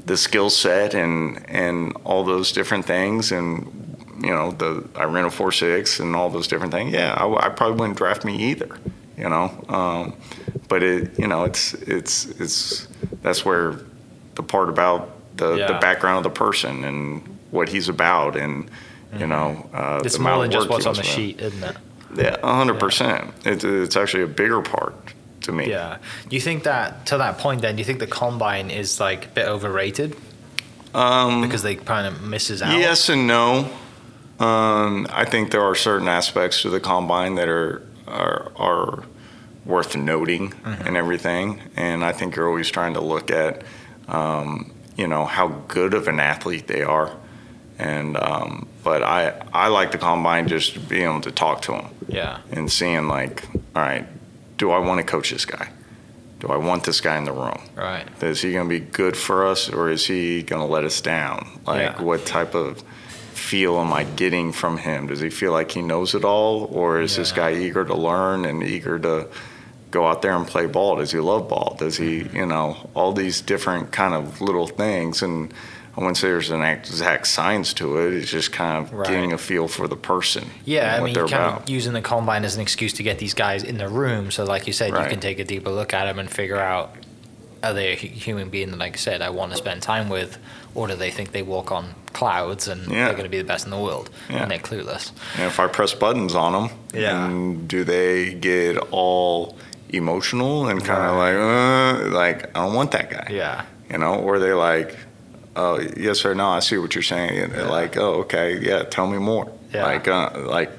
[0.06, 3.89] the skill set and and all those different things and
[4.21, 6.93] you know the I ran a four six and all those different things.
[6.93, 8.78] Yeah, I, I probably wouldn't draft me either.
[9.17, 10.15] You know, um,
[10.67, 12.88] but it you know it's it's it's
[13.21, 13.80] that's where
[14.36, 17.21] the part about the the background of the person and
[17.52, 18.69] what he's about and
[19.17, 20.05] you know uh, Mm-hmm.
[20.05, 21.75] It's more than just what's on the sheet, isn't it?
[22.15, 23.33] Yeah, hundred percent.
[23.45, 24.93] It's it's actually a bigger part
[25.41, 25.69] to me.
[25.69, 25.97] Yeah.
[26.27, 29.25] Do you think that to that point then, do you think the combine is like
[29.25, 30.15] a bit overrated
[30.93, 32.77] Um, because they kind of misses out?
[32.77, 33.69] Yes and no.
[34.39, 39.03] Um, I think there are certain aspects to the combine that are are, are
[39.65, 43.61] worth noting and everything, and I think you're always trying to look at,
[44.07, 47.11] um, you know, how good of an athlete they are,
[47.79, 51.85] and um, but I I like the combine just being able to talk to him.
[52.07, 52.39] Yeah.
[52.51, 54.05] and seeing like, all right,
[54.57, 55.69] do I want to coach this guy?
[56.39, 57.61] Do I want this guy in the room?
[57.75, 58.05] Right.
[58.23, 61.01] Is he going to be good for us or is he going to let us
[61.01, 61.59] down?
[61.67, 62.01] Like, Yeah.
[62.01, 62.81] what type of,
[63.33, 65.05] feel am I getting from him?
[65.07, 68.45] Does he feel like he knows it all, or is this guy eager to learn
[68.45, 69.27] and eager to
[69.91, 70.95] go out there and play ball?
[70.95, 71.75] Does he love ball?
[71.77, 72.37] Does he, Mm-hmm.
[72.37, 75.53] you know, all these different kind of little things and.
[75.99, 78.13] I wouldn't say there's an exact science to it.
[78.13, 79.09] It's just kind of Right.
[79.09, 80.49] getting a feel for the person.
[80.63, 81.63] Yeah, I mean, kind about.
[81.63, 84.31] of using the combine as an excuse to get these guys in the room.
[84.31, 85.03] So, like you said, Right.
[85.03, 86.95] you can take a deeper look at them and figure out
[87.62, 90.38] are they a human being that, like I said, I want to spend time with,
[90.73, 93.03] or do they think they walk on clouds and Yeah.
[93.07, 94.43] they're going to be the best in the world Yeah.
[94.43, 95.12] and they're clueless?
[95.35, 97.25] And if I press buttons on them, Yeah.
[97.25, 99.57] and do they get all
[99.89, 104.13] emotional and kind of like, uh, like I don't want that guy, Yeah, you know,
[104.15, 104.95] or are they like,
[105.59, 105.75] oh
[106.07, 107.69] yes or no, I see what you're saying, and Yeah.
[107.79, 109.83] like, oh okay, yeah, tell me more, Yeah.
[109.91, 110.71] like, uh, like,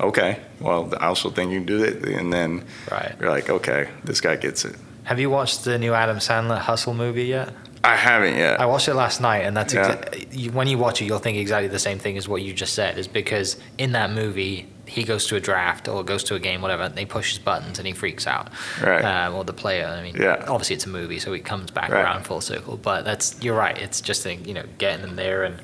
[0.00, 2.50] okay, well I also think you can do it, and then
[2.90, 3.12] right.
[3.20, 4.76] you're like, okay, this guy gets it.
[5.04, 7.48] Have you watched the new Adam Sandler Hustle movie yet?
[7.84, 8.60] I haven't yet.
[8.60, 9.96] I watched it last night, and that's Yeah.
[9.96, 12.52] exa- you, when you watch it, you'll think exactly the same thing as what you
[12.52, 12.96] just said.
[12.96, 16.60] Is because in that movie, he goes to a draft or goes to a game,
[16.62, 18.48] whatever, and they push his buttons and he freaks out.
[18.80, 19.04] Right.
[19.04, 19.86] Um, or the player.
[19.86, 20.44] I mean, Yeah.
[20.46, 22.02] obviously it's a movie, so it comes back Right.
[22.04, 22.76] around full circle.
[22.76, 23.76] But that's you're right.
[23.78, 25.58] It's just you know getting them there and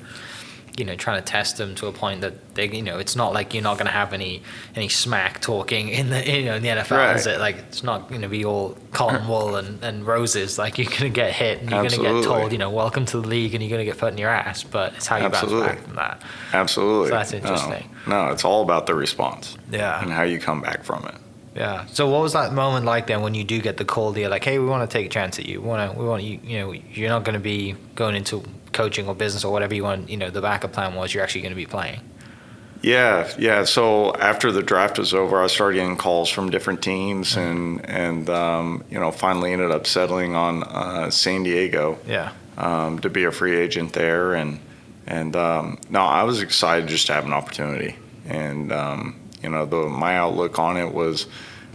[0.77, 3.33] you know trying to test them to a point that they you know it's not
[3.33, 4.41] like you're not going to have any
[4.75, 8.07] any smack talking in the you know in the NFL is it like it's not
[8.09, 11.59] going to be all cotton wool and, and roses like you're going to get hit
[11.61, 13.79] and you're going to get told you know welcome to the league and you're going
[13.85, 15.59] to get put in your ass but it's how you Absolutely.
[15.61, 16.21] bounce back from that
[16.53, 17.09] Absolutely.
[17.09, 17.37] So that's No.
[17.39, 17.89] interesting.
[18.07, 21.15] No, it's all about the response yeah and how you come back from it.
[21.55, 24.29] yeah so what was that moment like then when you do get the call deal
[24.29, 26.23] like hey we want to take a chance at you we want to we want
[26.23, 29.73] you you know you're not going to be going into coaching or business or whatever
[29.73, 32.01] you want you know the backup plan was you're actually going to be playing.
[32.81, 33.65] Yeah, yeah.
[33.65, 38.29] So after the draft was over, I started getting calls from different teams, and and
[38.29, 42.31] um, you know finally ended up settling on uh, San Diego yeah.
[42.57, 44.59] um, to be a free agent there, and
[45.05, 49.65] and um, no, I was excited just to have an opportunity, and um, you know
[49.65, 51.27] the my outlook on it was,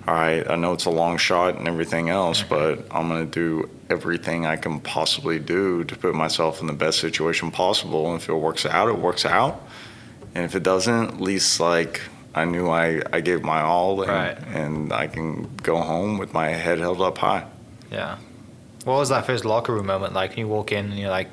[0.07, 2.49] all right, I know it's a long shot and everything else, mm-hmm.
[2.49, 6.73] but I'm going to do everything I can possibly do to put myself in the
[6.75, 9.63] best situation possible, and if it works out, it works out.
[10.35, 12.01] And if it doesn't, at least like
[12.35, 14.39] I knew I, I gave my all and, Right.
[14.49, 17.47] and I can go home with my head held up high.
[17.91, 18.19] Yeah.
[18.85, 20.37] What was that first locker room moment like?
[20.37, 21.31] You walk in and you're like,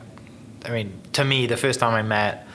[0.64, 2.48] I mean, to me, the first time I met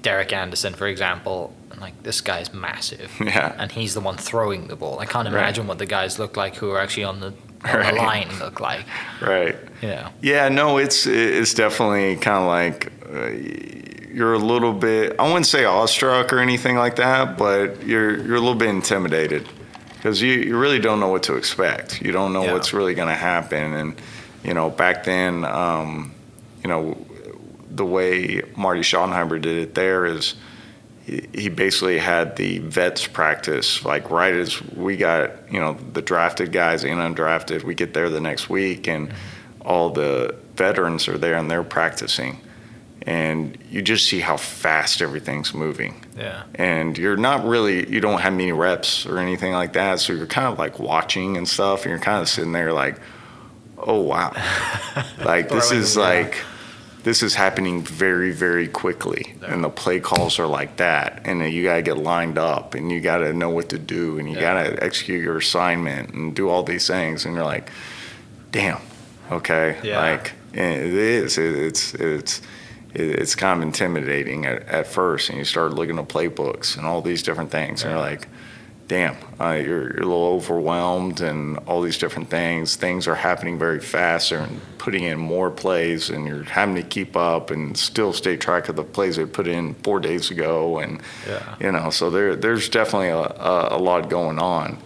[0.00, 3.10] Derek Anderson, for example, like, this guy's massive.
[3.20, 3.54] Yeah.
[3.58, 4.98] And he's the one throwing the ball.
[5.00, 5.34] I can't Right.
[5.38, 7.94] imagine what the guys look like who are actually on the, on Right.
[7.94, 8.84] the line look like.
[9.20, 9.56] Right.
[9.82, 10.08] You know.
[10.22, 13.30] Yeah, no, it's it's definitely kind of like uh,
[14.12, 15.16] you're a little bit.
[15.18, 19.48] I wouldn't say awestruck or anything like that, but you're you're a little bit intimidated
[19.96, 22.02] because you, you really don't know what to expect.
[22.02, 22.52] You don't know Yeah.
[22.54, 24.00] what's really going to happen, and
[24.44, 26.12] you know back then, um,
[26.62, 26.96] you know,
[27.70, 30.34] the way Marty Schottenheimer did it there is.
[31.04, 36.52] He basically had the vets practice like right as we got you know the drafted
[36.52, 37.64] guys and undrafted.
[37.64, 39.12] We get there the next week and
[39.62, 42.38] all the veterans are there and they're practicing,
[43.02, 46.04] and you just see how fast everything's moving.
[46.16, 46.44] Yeah.
[46.54, 50.26] And you're not really you don't have many reps or anything like that, so you're
[50.26, 53.00] kind of like watching and stuff, and you're kind of sitting there like,
[53.76, 54.32] oh wow,
[55.24, 56.36] like this is like
[57.04, 59.34] this is happening very very quickly.
[59.46, 61.22] And the play calls are like that.
[61.24, 64.18] And you got to get lined up and you got to know what to do
[64.18, 64.40] and you Yeah.
[64.40, 67.24] got to execute your assignment and do all these things.
[67.26, 67.70] And you're like
[68.52, 68.78] damn
[69.30, 70.00] okay Yeah.
[70.00, 72.40] like eh, it is it's it's
[72.94, 75.28] it's kind of intimidating at, at first.
[75.30, 77.82] And you start looking at playbooks and all these different things.
[77.82, 78.28] And you're like
[78.88, 82.76] damn, uh, you're, you're a little overwhelmed and all these different things.
[82.76, 87.16] Things are happening very fast and putting in more plays, and you're having to keep
[87.16, 90.78] up and still stay track of the plays they put in four days ago.
[90.78, 91.54] And Yeah.
[91.60, 94.78] you know, so there there's definitely a, a, a lot going on.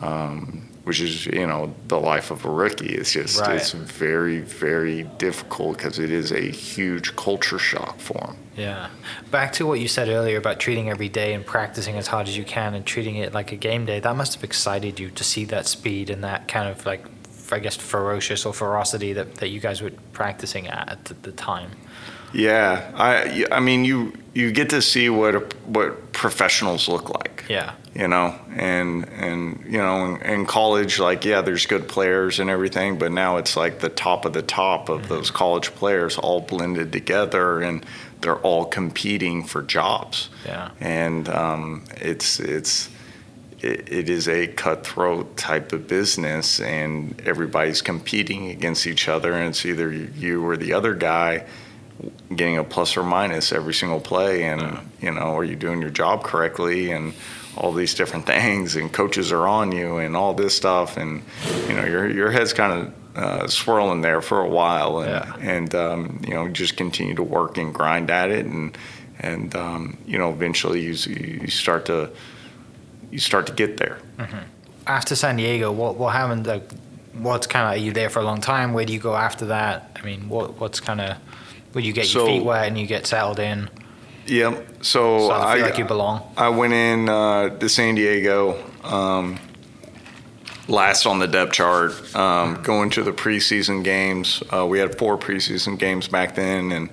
[0.00, 2.94] Um, which is, you know, the life of a rookie.
[2.94, 3.56] It's just, Right.
[3.56, 8.36] it's very, very difficult because it is a huge culture shock for them.
[8.56, 8.88] Yeah.
[9.30, 12.36] Back to what you said earlier about treating every day and practicing as hard as
[12.36, 14.00] you can and treating it like a game day.
[14.00, 17.04] That must have excited you to see that speed and that kind of like,
[17.50, 21.32] I guess, ferocious or ferocity that, that you guys were practicing at at the, the
[21.32, 21.70] time.
[22.34, 25.34] Yeah, I, I mean, you you get to see what
[25.66, 27.31] what professionals look like.
[27.52, 27.72] Yeah.
[27.94, 32.48] you know and and you know in, in college like yeah there's good players and
[32.50, 36.40] everything but now it's like the top of the top of those college players all
[36.40, 37.84] blended together and
[38.20, 40.70] they're all competing for jobs Yeah.
[40.80, 42.88] and um, it's it's
[43.60, 49.50] it, it is a cutthroat type of business and everybody's competing against each other and
[49.50, 51.44] it's either you or the other guy
[52.34, 54.80] getting a plus or minus every single play, and Yeah.
[55.00, 57.12] you know, are you doing your job correctly, and
[57.56, 61.22] all these different things, and coaches are on you, and all this stuff, and
[61.68, 65.36] you know, your your head's kind of uh, swirling there for a while, and Yeah.
[65.54, 68.76] and um, you know, just continue to work and grind at it, and
[69.18, 70.92] and um, you know, eventually you
[71.42, 72.10] you start to
[73.10, 73.98] you start to get there.
[74.86, 76.46] After San Diego, what what happened?
[76.46, 76.70] Like,
[77.12, 78.72] what's kind of are you there for a long time?
[78.72, 79.96] Where do you go after that?
[80.00, 81.18] I mean, what what's kind of
[81.72, 83.68] where you get your feet wet and you get settled in?
[84.26, 84.68] Yep.
[84.82, 86.22] So, So I feel like you belong.
[86.36, 89.38] I went in uh, to San Diego um,
[90.68, 94.42] last on the depth chart, um, going to the preseason games.
[94.52, 96.90] Uh, we had four preseason games back then, and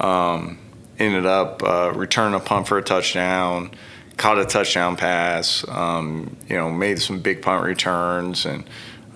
[0.00, 0.58] um,
[0.98, 3.70] ended up uh, returning a punt for a touchdown,
[4.16, 5.66] caught a touchdown pass.
[5.68, 8.64] Um, you know, made some big punt returns and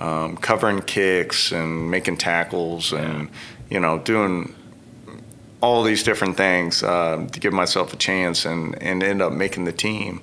[0.01, 3.31] um, covering kicks and making tackles and
[3.71, 4.55] you know doing
[5.67, 9.65] all these different things uh, to give myself a chance and, and end up making
[9.65, 10.23] the team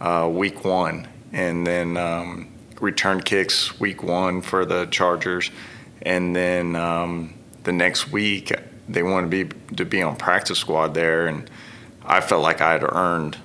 [0.00, 1.06] uh, week one.
[1.32, 2.48] And then um,
[2.80, 5.50] return kicks week one for the Chargers.
[6.02, 8.52] And then um, the next week,
[8.88, 11.28] they wanted to be, to be on practice squad there.
[11.28, 11.48] And
[12.04, 13.36] I felt like I had earned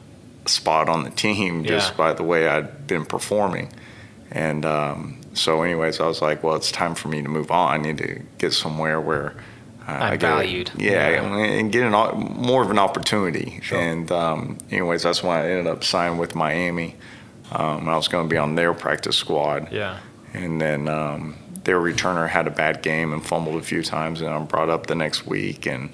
[0.46, 1.98] a spot on the team just Yeah.
[1.98, 3.72] by the way I'd been performing.
[4.32, 7.72] And um, so, anyways, I was like, well, it's time for me to move on.
[7.72, 9.36] I need to get somewhere where
[9.88, 10.72] I'm I get valued.
[10.78, 11.36] yeah, Yeah.
[11.38, 11.92] and get an
[12.38, 13.60] more of an opportunity.
[13.62, 13.80] Sure.
[13.80, 16.96] And um, anyways, that's when I ended up signing with Miami.
[17.52, 20.00] Um, I was going to be on their practice squad, Yeah.
[20.34, 24.30] and then um, their returner had a bad game and fumbled a few times, and
[24.32, 25.90] I'm brought up the next week, and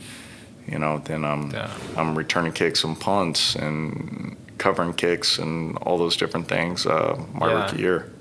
[0.67, 1.69] you know, then I'm Yeah.
[1.97, 7.47] I'm returning kicks and punts and covering kicks and all those different things uh, my
[7.51, 7.63] Yeah.
[7.65, 8.11] rookie year.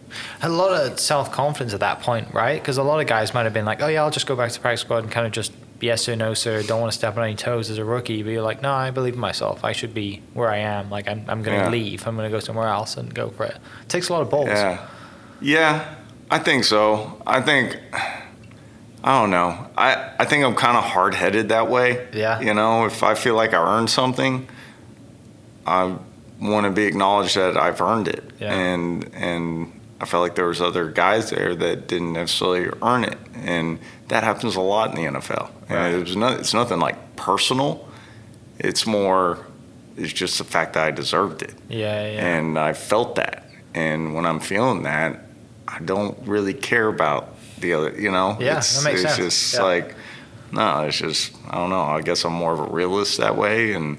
[0.42, 2.60] A lot of self confidence at that point, right?
[2.60, 4.50] Because a lot of guys might have been like, "Oh yeah, I'll just go back
[4.52, 7.16] to practice squad and kind of just yes sir, no sir, don't want to step
[7.16, 9.64] on any toes as a rookie." But you're like, "No, I believe in myself.
[9.64, 10.90] I should be where I am.
[10.90, 11.70] Like I'm, I'm going to Yeah.
[11.70, 12.06] leave.
[12.06, 14.30] I'm going to go somewhere else and go for it." It takes a lot of
[14.30, 14.48] balls.
[14.48, 14.86] Yeah,
[15.40, 15.94] yeah,
[16.30, 17.20] I think so.
[17.26, 17.78] I think
[19.02, 19.66] I don't know.
[19.76, 22.06] I I think I'm kind of hard headed that way.
[22.12, 22.40] Yeah.
[22.40, 24.46] You know, if I feel like I earned something,
[25.66, 25.96] I
[26.40, 28.24] want to be acknowledged that I've earned it.
[28.38, 28.52] Yeah.
[28.54, 33.18] And and I felt like there was other guys there that didn't necessarily earn it,
[33.34, 35.50] and that happens a lot in the NFL.
[35.68, 35.76] Right.
[35.92, 37.86] And it was it's nothing like personal.
[38.58, 39.46] It's more.
[39.96, 42.26] It's just the fact that I deserved it Yeah, yeah.
[42.38, 43.44] and I felt that.
[43.74, 45.20] And when I'm feeling that,
[45.68, 47.90] I don't really care about the other.
[48.00, 49.34] You know, Yeah, it's, that makes it's sense.
[49.34, 49.62] just Yeah.
[49.62, 49.94] like
[50.52, 51.82] no, it's just I don't know.
[51.82, 53.98] I guess I'm more of a realist that way, and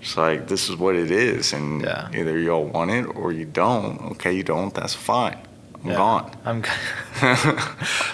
[0.00, 2.08] it's like this is what it is, and Yeah.
[2.14, 4.00] either y'all want it or you don't.
[4.12, 4.72] Okay, you don't.
[4.74, 5.38] That's fine.
[5.82, 5.96] I'm Yeah.
[5.96, 6.30] gone.
[6.44, 6.62] I'm.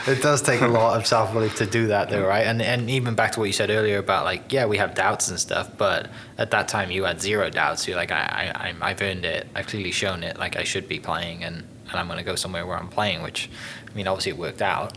[0.06, 2.46] it does take a lot of self belief to do that, though, right?
[2.46, 5.28] And and even back to what you said earlier about like, yeah, we have doubts
[5.28, 7.86] and stuff, but at that time you had zero doubts.
[7.86, 9.46] You're like, I, I, I've earned it.
[9.54, 10.38] I've clearly shown it.
[10.38, 13.22] Like I should be playing, and and I'm going to go somewhere where I'm playing.
[13.22, 13.48] Which,
[13.90, 14.96] I mean, obviously it worked out.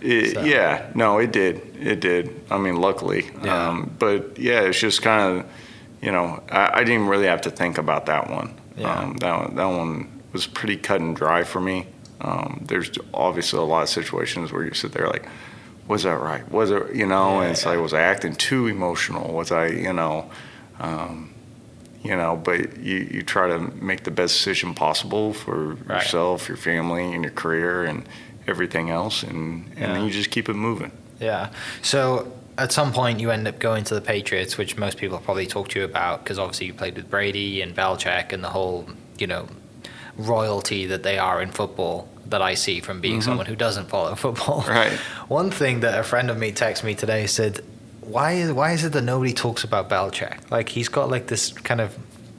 [0.00, 1.60] It, So- Yeah, no, it did.
[1.78, 2.40] It did.
[2.50, 3.30] I mean, luckily.
[3.44, 3.68] Yeah.
[3.68, 5.46] Um, but yeah, it's just kind of,
[6.00, 8.58] you know, I, I didn't really have to think about that one.
[8.76, 8.92] Yeah.
[9.00, 11.86] Um, that one, that one was pretty cut and dry for me.
[12.20, 15.26] Um, there's obviously a lot of situations where you sit there like,
[15.88, 16.48] was that right?
[16.50, 17.34] Was it, you know?
[17.38, 17.70] Yeah, and it's yeah.
[17.70, 19.32] like, was I acting too emotional?
[19.34, 20.30] Was I, you know?
[20.78, 21.34] Um,
[22.02, 26.02] you know, but you, you try to make the best decision possible for Right.
[26.02, 28.08] yourself, your family, and your career, and
[28.46, 29.92] everything else, and, and Yeah.
[29.94, 30.92] then you just keep it moving.
[31.20, 31.50] Yeah.
[31.82, 35.46] So at some point you end up going to the Patriots, which most people probably
[35.46, 38.86] talk to you about because obviously you played with Brady and Belichick and the whole,
[39.18, 39.48] you know,
[40.16, 43.22] royalty that they are in football that I see from being mm-hmm.
[43.22, 44.64] someone who doesn't follow football.
[44.68, 44.92] Right.
[45.28, 47.60] One thing that a friend of me texted me today said,
[48.00, 50.50] "Why is why is it that nobody talks about Belichick?
[50.50, 51.96] Like he's got like this kind of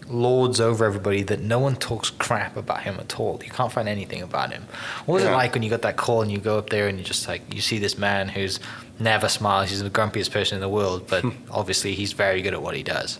[0.07, 3.39] lords over everybody that no one talks crap about him at all.
[3.43, 4.65] You can't find anything about him.
[5.05, 6.97] What was it like when you got that call and you go up there and
[6.97, 8.59] you just like you see this man who's
[8.99, 12.61] never smiles, he's the grumpiest person in the world, but obviously he's very good at
[12.61, 13.19] what he does.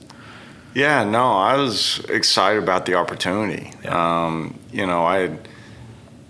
[0.74, 3.74] Yeah, no, I was excited about the opportunity.
[3.84, 4.26] Yeah.
[4.26, 5.48] Um, you know, I had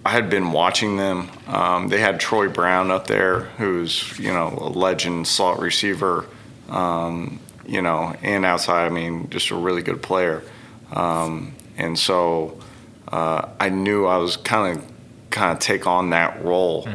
[0.04, 1.30] I had been watching them.
[1.47, 6.26] Um, they had Troy Brown up there, who's you know a legend slot receiver.
[6.70, 7.39] Um,
[7.72, 10.43] you know, and outside, I mean, just a really good player.
[10.91, 12.59] Um, and so
[13.07, 14.91] uh, I knew I was kind of
[15.30, 16.86] kind of take on that role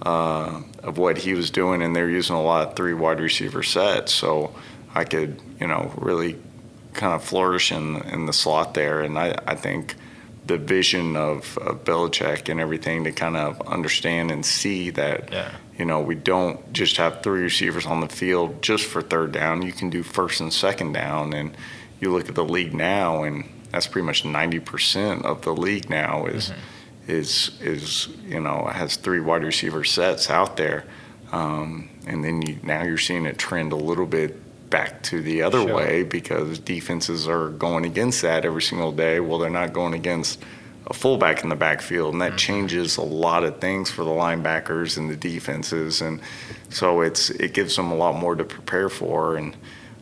[0.00, 3.62] uh, of what he was doing, and they're using a lot of three wide receiver
[3.62, 4.54] sets, so
[4.94, 6.38] I could you know really
[6.94, 9.02] kind of flourish in in the slot there.
[9.02, 9.94] And I, I think
[10.44, 15.50] the vision of, of Belichick and everything to kind of understand and see that Yeah.
[15.78, 19.62] you know, we don't just have three receivers on the field just for third down.
[19.62, 21.32] You can do first and second down.
[21.32, 21.56] And
[22.00, 26.26] you look at the league now, and that's pretty much 90% of the league now
[26.26, 27.10] is, mm-hmm.
[27.10, 30.84] is, is, you know, has three wide receiver sets out there.
[31.30, 34.41] Um, and then you, now you're seeing it trend a little bit
[34.72, 35.76] back to the other sure.
[35.76, 39.20] way because defenses are going against that every single day.
[39.20, 40.42] Well, they're not going against
[40.86, 42.36] a fullback in the backfield, and that mm-hmm.
[42.38, 46.20] changes a lot of things for the linebackers and the defenses, and
[46.70, 49.56] so it's it gives them a lot more to prepare for, and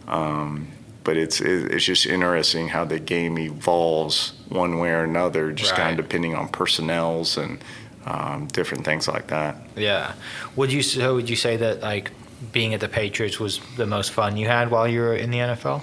[0.08, 0.68] um,
[1.04, 5.80] but it's it's just interesting how the game evolves one way or another, just right.
[5.80, 7.62] kind of depending on personnels and
[8.06, 9.56] um, different things like that.
[9.76, 10.14] Yeah,
[10.56, 12.10] would you so would you say that like
[12.52, 15.38] being at the Patriots was the most fun you had while you were in the
[15.38, 15.82] NFL?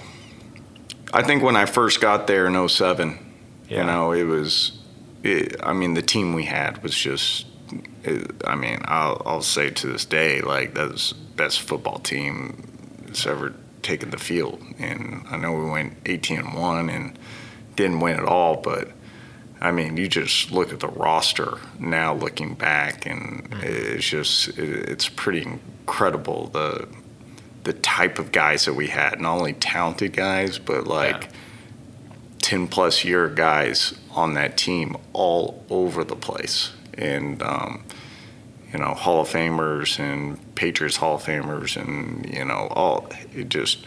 [1.12, 3.18] I think when I first got there in 07,
[3.68, 3.78] yeah.
[3.78, 4.78] you know, it was,
[5.22, 7.46] it, I mean, the team we had was just,
[8.04, 12.64] it, I mean, I'll, I'll say to this day, like, that's best football team
[13.06, 14.62] that's ever taken the field.
[14.78, 17.18] And I know we went 18 and 1 and
[17.76, 18.90] didn't win at all, but
[19.60, 25.08] I mean, you just look at the roster now looking back, and it's just, it's
[25.08, 26.88] pretty incredible the
[27.64, 29.20] the type of guys that we had.
[29.20, 31.30] Not only talented guys, but like yeah.
[32.38, 37.84] ten plus year guys on that team all over the place, and um,
[38.72, 43.48] you know Hall of Famers and Patriots Hall of Famers, and you know all it
[43.48, 43.84] just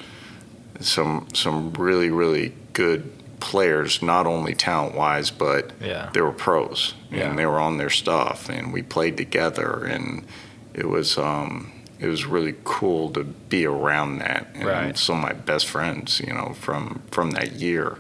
[0.79, 3.11] some some really really good
[3.41, 6.09] players, not only talent wise, but yeah.
[6.13, 7.29] they were pros yeah.
[7.29, 10.25] and they were on their stuff, and we played together, and
[10.73, 11.17] it was.
[11.17, 14.47] Um, it was really cool to be around that.
[14.55, 14.97] And right.
[14.97, 17.99] some of my best friends, you know, from from that year,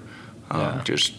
[0.49, 0.81] um, yeah.
[0.83, 1.13] just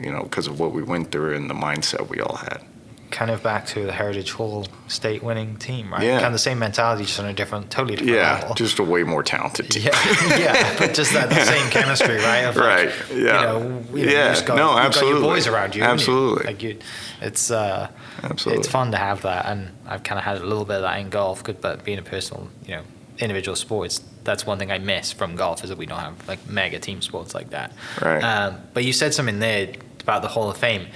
[0.00, 2.62] you know, because of what we went through and the mindset we all had.
[3.10, 6.02] Kind of back to the Heritage Hall state winning team, right?
[6.02, 6.16] Yeah.
[6.16, 8.54] Kind of the same mentality, just on a different, totally different yeah, level.
[8.54, 9.84] just a way more talented team.
[9.84, 12.40] Yeah, yeah, but just that, same chemistry, right?
[12.40, 12.92] Of right.
[13.10, 13.16] yeah.
[13.16, 14.38] You know, you know, yeah.
[14.38, 15.22] You got, no, absolutely.
[15.22, 15.82] Boys around you.
[15.82, 16.42] Absolutely.
[16.42, 16.46] You?
[16.46, 16.78] Like you,
[17.22, 17.90] it's uh,
[18.22, 18.60] Absolutely.
[18.60, 20.98] It's fun to have that, and I've kind of had a little bit of that
[20.98, 21.44] in golf.
[21.60, 22.82] But being a personal, you know,
[23.18, 26.48] individual sports, that's one thing I miss from golf is that we don't have like
[26.48, 27.72] mega team sports like that.
[28.02, 28.20] Right.
[28.20, 30.86] Um, but you said something there about the Hall of Fame.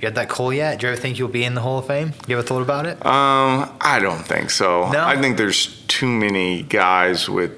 [0.00, 0.80] You had that call yet?
[0.80, 2.14] Do you ever think you'll be in the Hall of Fame?
[2.26, 3.04] You ever thought about it?
[3.04, 4.90] Um, I don't think so.
[4.90, 5.04] No?
[5.04, 7.52] I think there's too many guys with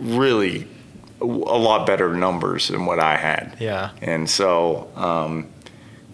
[0.00, 0.66] really
[1.20, 3.56] a lot better numbers than what I had.
[3.60, 3.90] Yeah.
[4.02, 5.48] And so, um,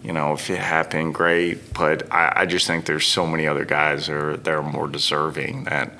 [0.03, 1.73] you know, if it happened, great.
[1.73, 4.87] But I, I, just think there's so many other guys that are, that are more
[4.87, 5.91] deserving that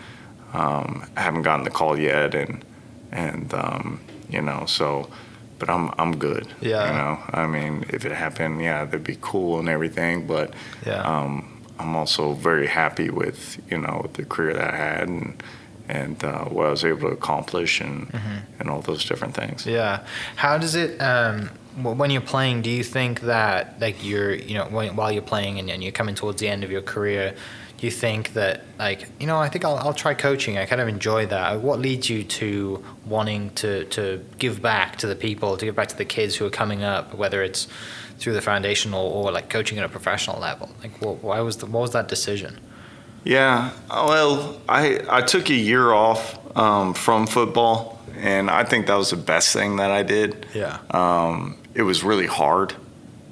[0.53, 2.63] um, haven't gotten the call yet, and
[3.11, 5.09] and um, you know, so.
[5.57, 6.47] But I'm I'm good.
[6.61, 6.87] Yeah.
[6.87, 10.27] You know, I mean, if it happened, yeah, that'd be cool and everything.
[10.27, 10.53] But
[10.85, 11.01] yeah.
[11.01, 15.43] Um, I'm also very happy with you know the career that I had and
[15.87, 18.37] and uh, what I was able to accomplish and mm-hmm.
[18.59, 19.65] and all those different things.
[19.65, 20.05] Yeah.
[20.35, 20.99] How does it?
[21.01, 25.21] Um, when you're playing, do you think that like you're, you know, when, while you're
[25.21, 27.35] playing and, and, you're coming towards the end of your career,
[27.80, 30.57] you think that like, you know, I think I'll, I'll try coaching.
[30.57, 31.61] I kind of enjoy that.
[31.61, 35.89] What leads you to wanting to, to give back to the people, to give back
[35.89, 37.67] to the kids who are coming up, whether it's
[38.17, 40.69] through the foundation or, or like coaching at a professional level?
[40.82, 42.59] Like, what, why was the, what was that decision?
[43.26, 48.95] Yeah, well, I I took a year off um, from football, and I think that
[48.95, 50.45] was the best thing that I did.
[50.53, 50.78] Yeah.
[50.91, 52.76] Um, it was really hard,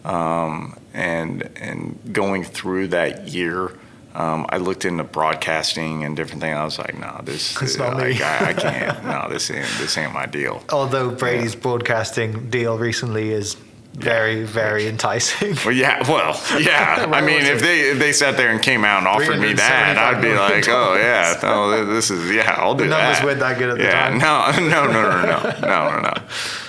[0.04, 3.78] um, and and going through that year,
[4.16, 6.56] um, I looked into broadcasting and different things.
[6.56, 8.22] I was like, no, this is not like.
[8.22, 9.06] I, I, can't.
[9.06, 10.64] no, this ain't this ain't my deal.
[10.70, 11.62] Although Brady's yeah.
[11.62, 13.58] broadcasting deal recently is
[13.94, 15.56] very very enticing.
[15.64, 17.06] Well, yeah, well, yeah.
[17.12, 19.98] I mean, if they if they sat there and came out and offered me that,
[19.98, 23.26] I'd be like, oh yeah, oh this is yeah, I'll do the numbers that.
[23.26, 24.18] weren't that good at the yeah, time.
[24.70, 26.14] no, no, no, no, no, no, no, no.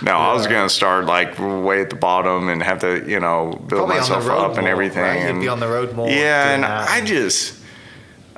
[0.02, 0.18] No, yeah.
[0.18, 3.68] I was gonna start like way at the bottom and have to you know build
[3.68, 5.02] Probably myself up more, and everything.
[5.02, 5.16] Right?
[5.16, 6.08] And, You'd be on the road more.
[6.08, 7.63] Yeah, and I just.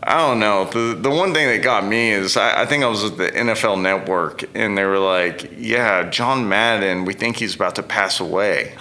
[0.08, 0.66] I don't know.
[0.66, 3.28] The the one thing that got me is I, I, think I was at the
[3.28, 8.20] NFL Network and they were like, "Yeah, John Madden, we think he's about to pass
[8.20, 8.74] away."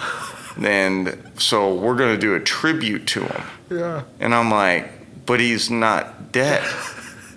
[0.64, 3.42] and so we're going to do a tribute to him.
[3.70, 4.02] Yeah.
[4.20, 4.90] And I'm like,
[5.26, 6.64] but he's not dead.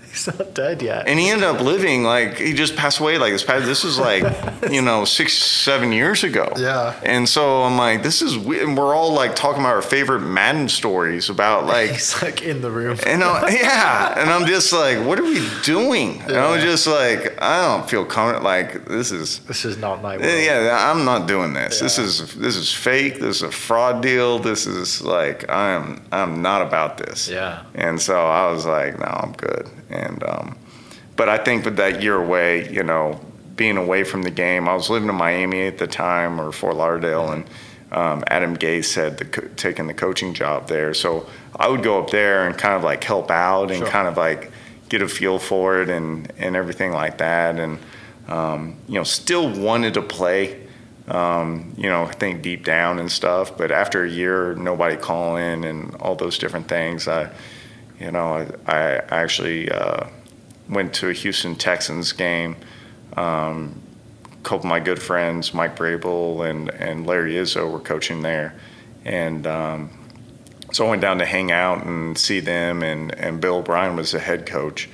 [0.10, 1.08] He's not dead yet.
[1.08, 4.24] and he ended up living like he just passed away like this this is like
[4.72, 7.00] you know six seven years ago Yeah.
[7.04, 10.22] and so i'm like this is we- and we're all like talking about our favorite
[10.22, 12.98] madden stories about like He's like in the room.
[13.06, 16.72] and I, yeah and i'm just like what are we doing and i was Yeah.
[16.72, 20.26] just like i don't feel comfortable like this is This is not my world.
[20.44, 24.40] Yeah i'm not doing this this is this is fake this is a fraud deal
[24.40, 27.64] this is like i'm i'm not about this Yeah.
[27.76, 29.68] and so I was like, no, I'm good.
[29.90, 30.58] And um,
[31.16, 33.20] but I think with that year away, you know,
[33.56, 36.76] being away from the game, I was living in Miami at the time or Fort
[36.76, 37.44] Lauderdale, and
[37.92, 40.94] um, Adam Gase had the, co- taken the coaching job there.
[40.94, 43.88] So I would go up there and kind of like help out and Sure.
[43.88, 44.52] kind of like
[44.88, 47.60] get a feel for it and and everything like that.
[47.60, 47.80] And
[48.28, 50.68] um, you know, still wanted to play.
[51.08, 53.58] Um, you know, I think deep down and stuff.
[53.58, 57.32] But after a year, nobody calling and all those different things, I,
[58.00, 60.08] you know, I, I actually uh,
[60.70, 62.56] went to a Houston Texans game.
[63.18, 63.82] Um,
[64.32, 68.56] a couple of my good friends, Mike Vrabel and, and Larry Izzo, were coaching there.
[69.04, 69.90] And um,
[70.72, 74.12] so I went down to hang out and see them, and, and Bill O'Brien was
[74.12, 74.90] the head coach.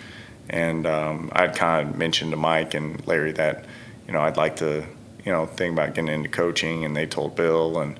[0.50, 3.66] And um, I'd kind of mentioned to Mike and Larry that,
[4.08, 4.86] you know, I'd like to,
[5.24, 6.86] you know, think about getting into coaching.
[6.86, 8.00] And they told Bill, and,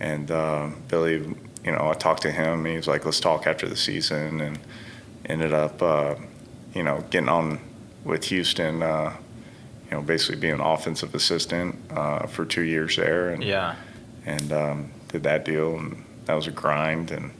[0.00, 1.34] and uh, Billy,
[1.64, 2.64] you know, I talked to him.
[2.64, 4.40] He was like, let's talk after the season.
[4.40, 4.58] And
[5.26, 6.16] ended up, uh,
[6.74, 7.60] you know, getting on
[8.04, 9.14] with Houston, uh,
[9.84, 13.30] you know, basically being an offensive assistant uh, for two years there.
[13.30, 13.76] And, Yeah.
[14.26, 17.10] and um, did that deal, and that was a grind.
[17.10, 17.30] And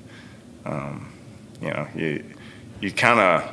[0.65, 1.13] um,
[1.61, 2.25] you know, you
[2.81, 3.51] you kind of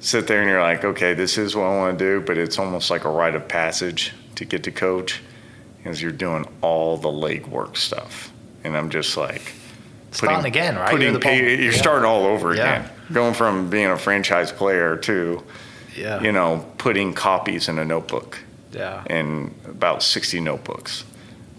[0.00, 2.58] sit there and you're like, okay, this is what I want to do, but it's
[2.58, 5.22] almost like a rite of passage to get to coach,
[5.78, 8.30] because you're doing all the legwork stuff,
[8.66, 9.52] and I'm just like.
[10.10, 10.90] Starting again, right?
[10.90, 11.78] Putting, You're you're yeah.
[11.78, 12.62] starting all over Yeah.
[12.78, 12.90] again.
[13.12, 15.42] Going from being a franchise player to,
[15.94, 16.20] Yeah.
[16.22, 18.38] you know, putting copies in a notebook
[18.72, 19.02] Yeah.
[19.08, 21.04] and about 60 notebooks.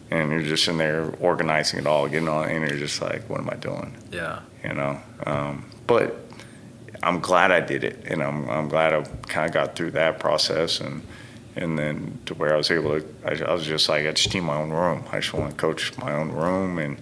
[0.10, 3.40] And you're just in there organizing it all, getting all, and you're just like, what
[3.42, 3.96] am I doing?
[4.12, 4.40] Yeah.
[4.64, 5.00] You know?
[5.26, 6.16] Um, but
[7.04, 8.04] I'm glad I did it.
[8.08, 10.80] And I'm, I'm glad I kind of got through that process.
[10.80, 11.04] And,
[11.58, 14.34] and then to where I was able to, I, I was just like, I just
[14.34, 15.04] need my own room.
[15.12, 16.78] I just want to coach my own room.
[16.78, 17.02] And,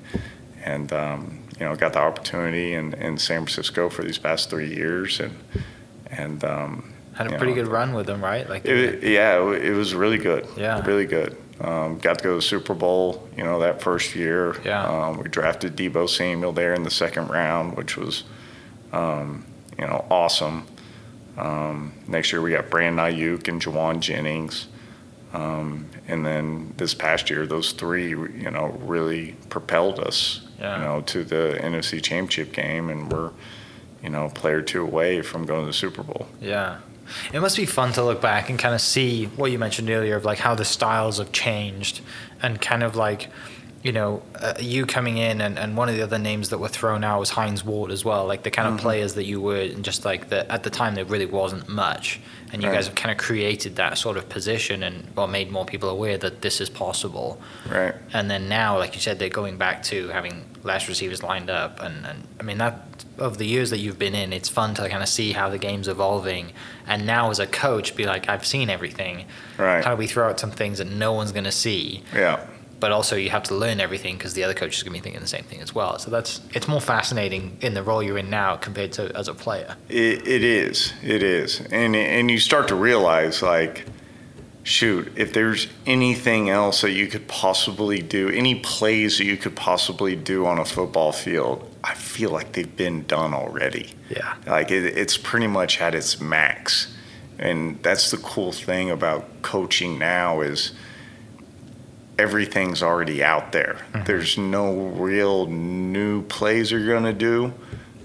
[0.64, 4.74] and, um, you know, got the opportunity in, in San Francisco for these past three
[4.74, 5.20] years.
[5.20, 5.38] And,
[6.10, 8.50] and, um, Had a pretty know, good run with them, right?
[8.50, 8.66] Like.
[8.66, 10.48] it, yeah, it, it was really good.
[10.58, 10.86] Yeah.
[10.86, 11.38] really good.
[11.60, 14.56] Um, got to go to the Super Bowl, you know, that first year.
[14.64, 14.84] Yeah.
[14.86, 18.24] Um, we drafted Deebo Samuel there in the second round, which was,
[18.92, 19.46] um,
[19.78, 20.66] you know, awesome.
[21.38, 24.68] Um, next year we got Brandon Aiyuk and Jauan Jennings.
[25.34, 30.78] Um, and then this past year, those three, you know, really propelled us, Yeah.
[30.78, 33.32] you know, to the NFC Championship game, and we're,
[34.02, 36.28] you know, a player two away from going to the Super Bowl.
[36.40, 36.78] Yeah.
[37.34, 40.16] It must be fun to look back and kind of see what you mentioned earlier
[40.16, 42.00] of like how the styles have changed
[42.42, 43.28] and kind of like,
[43.86, 46.68] you know, uh, you coming in and, and one of the other names that were
[46.68, 48.26] thrown out was Hines Ward as well.
[48.26, 50.96] Like the kind of players that you were, and just like that at the time
[50.96, 52.20] there really wasn't much.
[52.52, 52.76] And you Right.
[52.78, 56.18] guys have kind of created that sort of position and well made more people aware
[56.18, 57.40] that this is possible.
[57.70, 57.94] Right.
[58.12, 61.80] And then now, like you said, they're going back to having less receivers lined up.
[61.80, 64.90] And, and I mean, that of the years that you've been in, it's fun to
[64.90, 66.54] kind of see how the game's evolving.
[66.88, 69.26] And now, as a coach, be like, I've seen everything.
[69.60, 69.84] Right.
[69.86, 72.04] How do we throw out some things that no one's going to see?
[72.16, 72.40] Yeah.
[72.86, 75.04] But also, you have to learn everything because the other coach is going to be
[75.04, 75.98] thinking the same thing as well.
[75.98, 79.34] So that's it's more fascinating in the role you're in now compared to as a
[79.34, 79.76] player.
[79.90, 80.94] It, it is.
[81.02, 81.62] It is.
[81.72, 83.88] And and you start to realize like
[84.62, 89.56] shoot, if there's anything else that you could possibly do, any plays that you could
[89.56, 93.96] possibly do on a football field, I feel like they've been done already.
[94.12, 94.36] Yeah.
[94.46, 96.96] Like it, it's pretty much at its max.
[97.40, 100.74] And that's the cool thing about coaching now is
[102.18, 103.78] everything's already out there.
[104.06, 107.54] There's no real new plays you're going to do.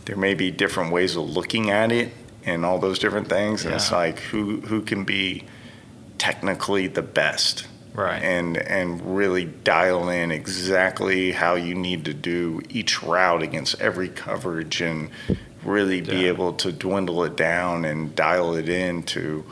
[0.06, 2.12] There may be different ways of looking at it
[2.44, 3.64] and all those different things.
[3.64, 5.44] And it's like who who can be
[6.18, 8.22] technically the best Right.
[8.22, 14.08] and and really dial in exactly how you need to do each route against every
[14.08, 15.10] coverage and
[15.64, 19.44] really be able to dwindle it down and dial it in to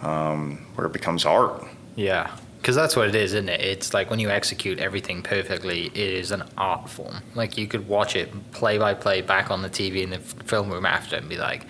[0.00, 1.64] um, where it becomes art.
[1.94, 3.60] Yeah, because that's what it is, isn't it?
[3.60, 7.16] It's like when you execute everything perfectly, it is an art form.
[7.34, 10.34] Like you could watch it play by play back on the TV in the f-
[10.44, 11.66] film room after and be like,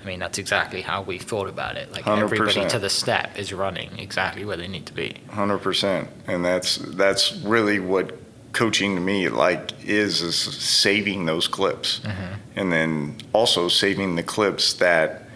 [0.00, 1.92] I mean, that's exactly how we thought about it.
[1.92, 2.68] Like everybody 100%.
[2.70, 5.14] to the step is running exactly where they need to be.
[5.28, 8.18] Hundred percent, and that's that's really what
[8.50, 12.34] coaching to me like is is saving those clips, mm-hmm.
[12.56, 15.28] and then also saving the clips that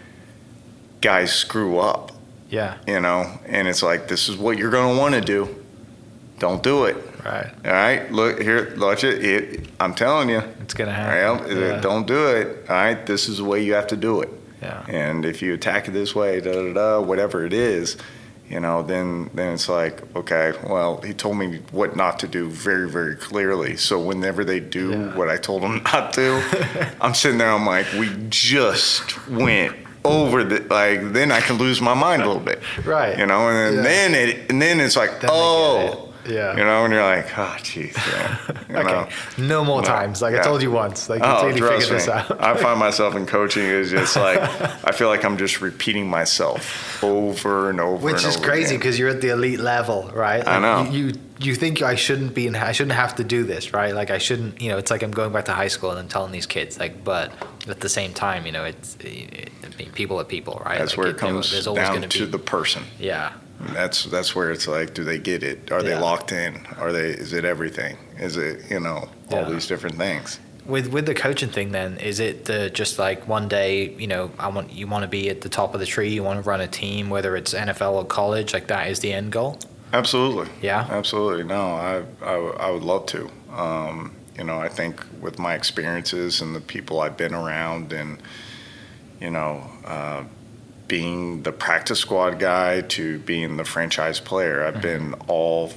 [0.99, 2.11] guys screw up,
[2.49, 2.77] Yeah.
[2.87, 5.63] you know, and it's like this is what you're going to want to do.
[6.39, 6.95] Don't do it.
[7.25, 7.51] Right.
[7.65, 9.23] All right, look here, watch it.
[9.25, 11.43] it I'm telling you, It's gonna happen.
[11.45, 11.81] right, uh, yeah.
[11.81, 12.69] don't do it.
[12.69, 14.29] All right, this is the way you have to do it.
[14.61, 14.85] Yeah.
[14.87, 17.97] And if you attack it this way, da da da, whatever it is,
[18.47, 22.47] you know, then then it's like, okay, well, he told me what not to do
[22.49, 23.75] very very clearly.
[23.75, 25.15] So whenever they do Yeah.
[25.17, 27.51] what I told them not to, I'm sitting there.
[27.51, 29.75] I'm like, we just went
[30.05, 31.13] over the like.
[31.13, 33.17] Then I can lose my mind a little bit, Right.
[33.17, 33.81] You know, and then, Yeah.
[33.83, 36.06] then it and then it's like, get oh.
[36.27, 36.57] Yeah.
[36.57, 37.95] You know, and you're like, oh, jeez.
[37.95, 38.37] Yeah.
[38.67, 38.81] You know?
[38.81, 39.11] Okay.
[39.37, 39.87] No more No.
[39.87, 40.21] times.
[40.21, 41.09] Like I told you once.
[41.09, 42.43] Like you Oh, clearly trust figured this out.
[42.43, 44.39] I find myself in coaching is just like
[44.85, 48.03] I feel like I'm just repeating myself over and over.
[48.03, 50.45] Which and is over crazy because you're at the elite level, right?
[50.45, 50.89] I know.
[50.91, 53.93] You, you you think I shouldn't be in, I shouldn't have to do this, right?
[53.93, 54.77] Like I shouldn't, you know.
[54.79, 57.31] It's like I'm going back to high school and I'm telling these kids, like, but
[57.69, 60.79] at the same time, you know, it's it, I mean, people are people, right?
[60.79, 62.83] That's Like, where it comes there's always down to the person.
[62.99, 65.71] yeah, That's that's where it's like, do they get it?
[65.71, 66.65] Are they locked in?
[66.79, 67.09] Are they?
[67.09, 67.97] Is it everything?
[68.19, 69.49] Is it you know all Yeah.
[69.49, 70.39] these different things?
[70.65, 74.31] With with the coaching thing, then is it the just like one day, you know,
[74.37, 76.47] I want you want to be at the top of the tree, you want to
[76.47, 79.57] run a team, whether it's NFL or college, like that is the end goal.
[79.93, 80.49] Absolutely.
[80.61, 80.85] Yeah.
[80.89, 81.43] Absolutely.
[81.45, 83.29] No, I, I, I would love to.
[83.55, 88.21] Um, you know, I think with my experiences and the people I've been around and,
[89.21, 90.25] you know, uh,
[90.87, 95.71] being the practice squad guy to being the franchise player, I've been all,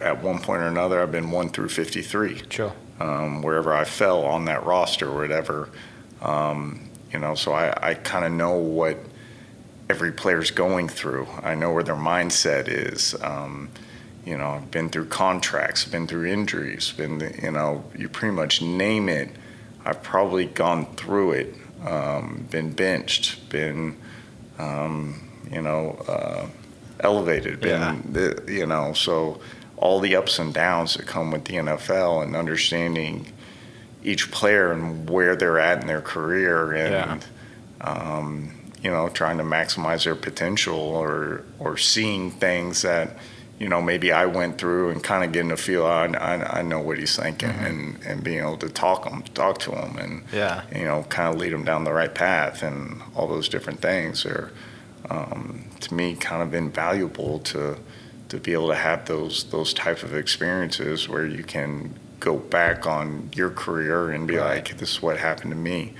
[0.00, 2.72] at one point or another, I've been one through 53 Sure.
[3.00, 5.70] um, wherever I fell on that roster or whatever.
[6.20, 8.98] Um, you know, so I, I kind of know what
[9.88, 11.26] every player's going through.
[11.42, 13.14] I know where their mindset is.
[13.22, 13.70] Um,
[14.24, 18.60] you know, I've been through contracts, been through injuries, been, you know, you pretty much
[18.60, 19.30] name it.
[19.84, 21.54] I've probably gone through it,
[21.86, 23.96] um, been benched, been,
[24.58, 25.20] um,
[25.50, 26.46] you know, uh,
[27.00, 29.40] elevated, been, the, you know, so
[29.76, 33.32] all the ups and downs that come with the NFL and understanding
[34.02, 37.24] each player and where they're at in their career and,
[37.82, 38.50] um,
[38.82, 43.16] you know, trying to maximize their potential or, or seeing things that,
[43.58, 45.86] you know, maybe I went through and kind of getting a feel.
[45.86, 49.58] I, I, I know what he's thinking and, and being able to talk him, talk
[49.60, 50.62] to him and, Yeah.
[50.74, 54.26] you know, kind of lead him down the right path and all those different things
[54.26, 54.52] are,
[55.08, 57.78] um, to me, kind of invaluable to
[58.28, 62.84] to be able to have those those type of experiences where you can go back
[62.86, 64.56] on your career and be Right.
[64.68, 65.94] like, this is what happened to me.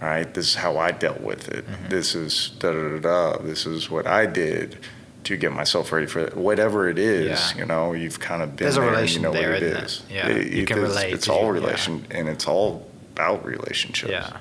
[0.00, 1.66] All right, this is how I dealt with it.
[1.66, 1.88] Mm-hmm.
[1.88, 3.38] This is da da da da.
[3.42, 4.78] This is what I did
[5.24, 6.36] to get myself ready for it.
[6.36, 7.58] Whatever it is, Yeah.
[7.58, 9.62] you know, you've kind of been There's a there and relation you know there, what
[9.62, 9.84] it isn't it?
[9.84, 10.02] is.
[10.10, 11.52] Yeah, you can it's, relate It's all you, yeah.
[11.66, 14.10] relation, and it's all about relationships.
[14.12, 14.36] Yeah.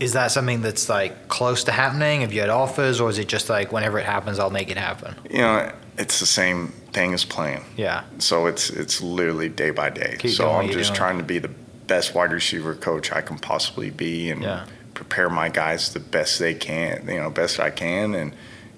[0.00, 2.20] Is that something that's like close to happening?
[2.22, 4.76] Have you had offers, or is it just like whenever it happens, I'll make it
[4.76, 5.14] happen?
[5.30, 7.64] You know, it's the same thing as playing.
[7.76, 8.02] Yeah.
[8.18, 10.16] So it's it's literally day by day.
[10.18, 10.96] Keep so I'm just doing.
[10.96, 11.50] trying to be the
[11.86, 14.64] best wide receiver coach I can possibly be and Yeah.
[14.94, 18.32] prepare my guys the best they can, you know, best I can and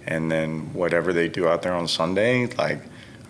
[0.09, 2.81] and then whatever they do out there on Sunday, like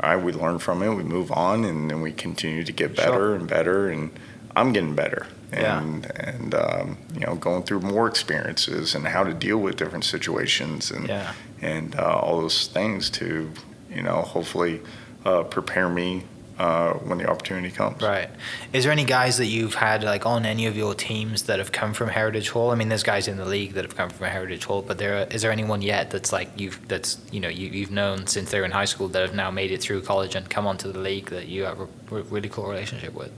[0.00, 2.94] all right, we learn from it, we move on and then we continue to get
[2.96, 3.34] better Sure.
[3.34, 4.10] and better and
[4.56, 5.26] I'm getting better.
[5.52, 5.78] Yeah.
[5.80, 10.04] And and um, you know, going through more experiences and how to deal with different
[10.04, 11.32] situations and Yeah.
[11.60, 13.50] and uh, all those things to,
[13.90, 14.80] you know, hopefully
[15.24, 16.22] uh, prepare me
[16.58, 18.02] uh, when the opportunity comes.
[18.02, 18.28] Right.
[18.72, 21.70] Is there any guys that you've had like on any of your teams that have
[21.72, 22.70] come from Heritage Hall?
[22.70, 25.26] I mean, there's guys in the league that have come from Heritage Hall, but there
[25.30, 28.58] is there anyone yet that's like you've that's you know you, you've known since they
[28.58, 30.98] were in high school that have now made it through college and come onto the
[30.98, 33.30] league that you have a re- really cool relationship with?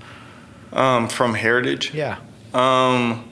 [0.72, 2.18] Um, from Heritage, Yeah.
[2.54, 3.28] um,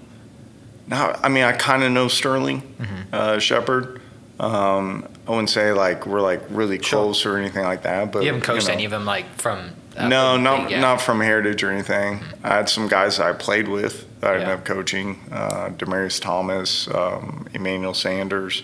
[0.87, 3.03] now I mean I kind of know Sterling Mm-hmm.
[3.15, 4.01] uh, Shepard.
[4.41, 7.03] Um, I wouldn't say like we're like really Sure.
[7.05, 8.73] close or anything like that, but You haven't coached know.
[8.75, 9.71] any of them like from.
[9.97, 12.21] uh, No, from not league not from Heritage or anything.
[12.43, 14.55] I had some guys that I played with that I ended Yeah.
[14.55, 15.21] up coaching.
[15.31, 18.63] Uh, Demaryius Thomas, um, Emmanuel Sanders,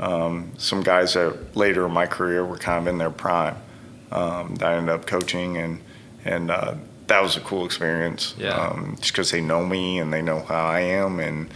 [0.00, 3.54] um, some guys that later in my career were kind of in their prime
[4.10, 5.80] um, that I ended up coaching, and
[6.24, 6.74] and uh,
[7.06, 8.34] that was a cool experience.
[8.36, 8.50] Yeah.
[8.56, 11.48] Um, just because they know me and they know how I am, and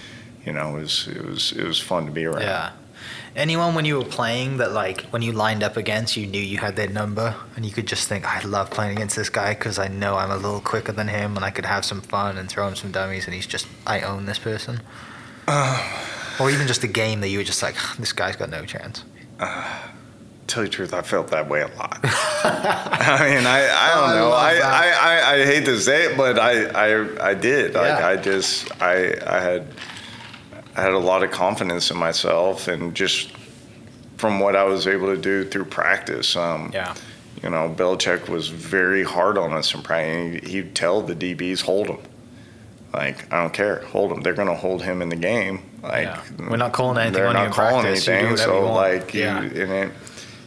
[0.47, 2.43] you know, it was it was it was fun to be around.
[2.43, 2.71] Yeah.
[3.37, 6.59] Anyone when you were playing that like when you lined up against, you knew you
[6.59, 9.77] had their number, and you could just think, I love playing against this guy because
[9.79, 12.49] I know I'm a little quicker than him, and I could have some fun and
[12.49, 14.81] throw him some dummies, and he's just I own this person.
[15.49, 15.83] Uh.
[16.39, 19.03] or even just a game that you were just like, this guy's got no chance.
[19.41, 19.79] Uh,
[20.47, 21.99] tell you the truth, I felt that way a lot.
[22.05, 24.29] I mean, I, I Oh, don't I know.
[24.29, 24.61] love I.
[24.61, 27.75] I, I, I hate to say it, but I, I, I did.
[27.75, 28.07] Like, Yeah.
[28.07, 29.67] I just, I, I had,
[30.77, 33.31] I had a lot of confidence in myself and just
[34.17, 36.37] from what I was able to do through practice.
[36.37, 36.95] Um, Yeah.
[37.43, 40.51] You know, Belichick was very hard on us in practice.
[40.51, 41.99] He'd tell the DBs, hold him.
[42.95, 44.23] Like, I don't care, hold him.
[44.23, 45.63] They're going to hold him in the game.
[45.83, 46.23] Like, Yeah.
[46.49, 48.09] We're not calling anything they're on not in calling practice.
[48.09, 48.37] Anything.
[48.39, 49.39] So, you like, you, Yeah.
[49.43, 49.93] and it,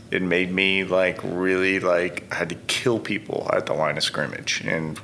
[0.09, 4.03] it made me like really like I had to kill people at the line of
[4.03, 4.99] scrimmage and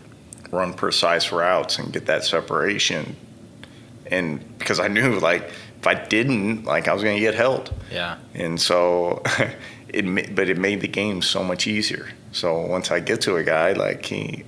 [0.51, 3.15] run precise routes and get that separation.
[4.11, 5.43] And because I knew like
[5.79, 7.73] if I didn't, like I was going to get held.
[7.91, 8.17] Yeah.
[8.33, 9.21] And so
[9.89, 12.09] it, but it made the game so much easier.
[12.31, 14.43] So once I get to a guy, like he,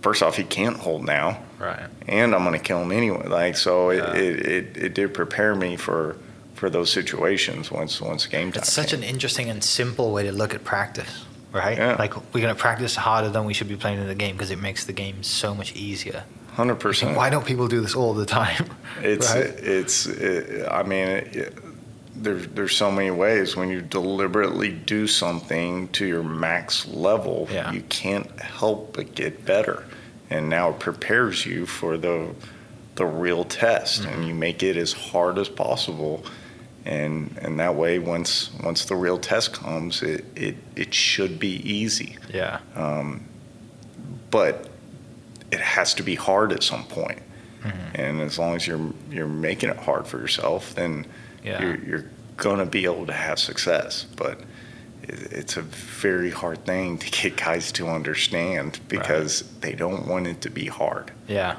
[0.00, 1.86] first off, he can't hold now, Right.
[2.08, 3.26] and I'm going to kill him anyway.
[3.28, 4.14] Like so, it, Yeah.
[4.16, 6.16] it, it, it did prepare me for
[6.54, 8.62] for those situations once once game time.
[8.62, 9.02] It's such came.
[9.02, 11.76] an interesting and simple way to look at practice, right?
[11.76, 11.96] Yeah.
[11.98, 14.60] Like we're gonna practice harder than we should be playing in the game because it
[14.60, 16.22] makes the game so much easier.
[16.52, 17.16] Hundred percent.
[17.16, 18.66] Why don't people do this all the time?
[19.02, 19.46] It's right?
[19.46, 20.06] it's.
[20.06, 21.54] It, I mean, it,
[22.14, 27.72] there's so many ways when you deliberately do something to your max level, Yeah.
[27.72, 29.84] you can't help but get better,
[30.30, 32.34] and now it prepares you for the
[32.96, 34.12] the real test, Mm-hmm.
[34.12, 36.24] and you make it as hard as possible.
[36.84, 41.54] And, and that way, once once the real test comes, it, it, it should be
[41.68, 42.18] easy.
[42.32, 42.58] yeah.
[42.74, 43.24] Um,
[44.30, 44.68] but
[45.52, 47.20] it has to be hard at some point.
[47.62, 48.00] Mm-hmm.
[48.00, 51.06] And as long as you're you're making it hard for yourself, then
[51.44, 51.62] Yeah.
[51.62, 52.04] you're, you're
[52.36, 54.04] gonna be able to have success.
[54.16, 54.40] But
[55.02, 60.26] it, it's a very hard thing to get guys to understand because they don't want
[60.26, 61.12] it to be hard.
[61.28, 61.56] Yeah.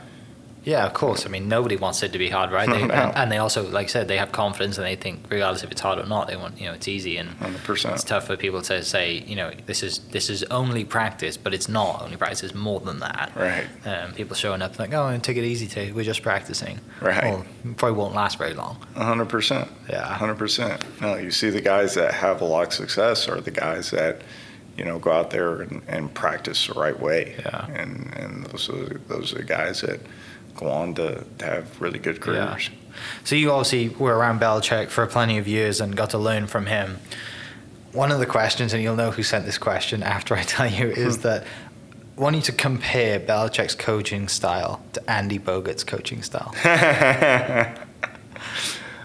[0.63, 1.25] Yeah, of course.
[1.25, 2.69] I mean, nobody wants it to be hard, right?
[2.69, 2.93] They, No.
[2.93, 5.81] and, they also, like I said, they have confidence and they think, regardless if it's
[5.81, 7.17] hard or not, they want, you know, it's easy.
[7.17, 10.85] And Hundred it's tough for people to say, you know, this is this is only
[10.85, 12.43] practice, but it's not only practice.
[12.43, 13.31] It's more than that.
[13.35, 13.67] Right.
[13.85, 15.91] Um, people showing up like, oh, take it easy today.
[15.91, 16.79] We're just practicing.
[17.01, 17.23] Right.
[17.23, 17.45] Well,
[17.77, 18.77] probably won't last very long.
[18.95, 19.69] hundred percent.
[19.89, 20.05] Yeah.
[20.05, 20.83] hundred percent.
[21.01, 24.21] No, you see the guys that have a lot of success are the guys that
[24.77, 27.35] you know go out there and, and practice the right way.
[27.39, 27.65] Yeah.
[27.67, 29.99] And and those are those are the guys that
[30.55, 32.69] go on to, to have really good careers.
[33.23, 36.67] So you obviously were around Belichick for plenty of years and got to learn from
[36.67, 36.99] him.
[37.91, 40.87] One of the questions, and you'll know who sent this question after I tell you,
[40.89, 41.43] is that
[42.17, 46.53] I want you to compare Belichick's coaching style to Andy Bogart's coaching style.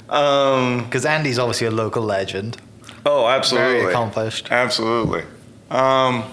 [0.09, 0.85] Um.
[0.85, 2.57] Because Andy's obviously a local legend,
[3.05, 3.81] Oh, absolutely.
[3.81, 5.23] very accomplished, Absolutely.
[5.71, 6.25] Um.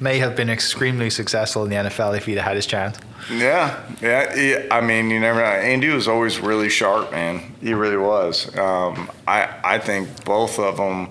[0.00, 2.98] May have been extremely successful in the NFL if he'd had his chance.
[3.30, 4.66] Yeah, yeah, yeah.
[4.70, 5.46] I mean, you never know.
[5.46, 7.54] Andy was always really sharp, man.
[7.60, 8.56] He really was.
[8.56, 11.10] Um, I I think both of them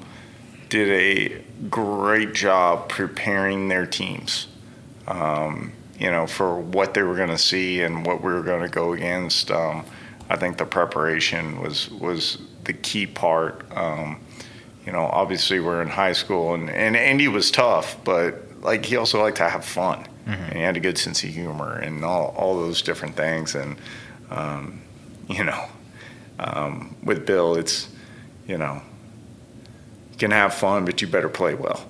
[0.69, 4.47] did a great job preparing their teams.
[5.07, 8.61] Um, you know, for what they were going to see and what we were going
[8.61, 9.51] to go against.
[9.51, 9.85] Um,
[10.29, 13.65] I think the preparation was was the key part.
[13.75, 14.19] Um,
[14.85, 18.97] you know, obviously we're in high school, and, and Andy was tough, but like he
[18.97, 22.33] also liked to have fun, and he had a good sense of humor, and all
[22.37, 23.55] all those different things.
[23.55, 23.77] And
[24.29, 24.81] um,
[25.29, 25.65] you know,
[26.39, 27.87] um, with Bill, it's
[28.47, 28.81] you know,
[30.11, 31.85] you can have fun, but you better play well.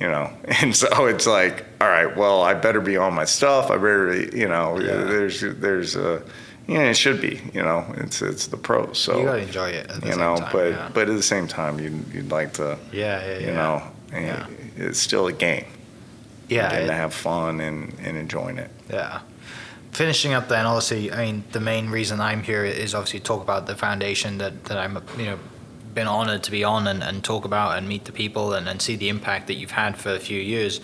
[0.00, 3.70] You know, and so it's like, all right, well, I better be on my stuff.
[3.70, 5.04] I better, be- you know, Yeah.
[5.04, 6.22] there's there's a,
[6.66, 7.40] yeah, it should be.
[7.54, 8.98] You know, it's it's the pros.
[8.98, 9.90] So you gotta enjoy it.
[9.90, 10.90] At the you same know, time, but yeah.
[10.92, 13.54] but at the same time, you'd you'd like to, yeah, yeah, you yeah.
[13.54, 13.82] know,
[14.12, 14.46] and Yeah.
[14.88, 15.66] it's still a game.
[16.48, 18.70] Yeah, and it- to have fun and, and enjoying it.
[18.90, 19.20] Yeah.
[19.92, 23.42] Finishing up then, obviously, I mean, the main reason I'm here is obviously to talk
[23.42, 25.38] about the foundation that, that I'm, you know,
[25.94, 28.82] been honored to be on and, and talk about and meet the people and, and
[28.82, 30.80] see the impact that you've had for a few years.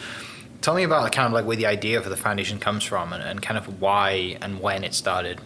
[0.61, 3.21] Tell me about kind of like where the idea for the foundation comes from and,
[3.23, 5.41] and kind of why and when it started.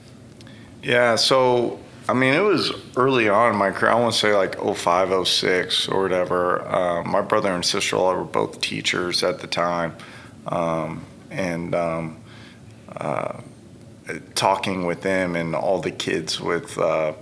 [0.82, 3.90] Yeah, so I mean, it was early on in my career.
[3.90, 6.62] I want to say like 05, 06 or whatever.
[6.68, 9.96] Uh, my brother and sister law were both teachers at the time.
[10.46, 12.20] Um, and um,
[12.94, 13.38] uh,
[14.34, 17.14] talking with them and all the kids with, uh,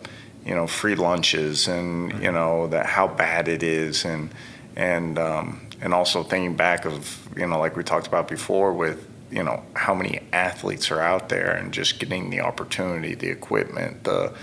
[0.45, 4.05] you know, free lunches and, you know, that how bad it is.
[4.05, 4.31] And,
[4.75, 9.09] and, um, and also thinking back of, you know, like we talked about before with,
[9.31, 14.03] you know, how many athletes are out there and just getting the opportunity, the equipment,
[14.03, 14.35] the,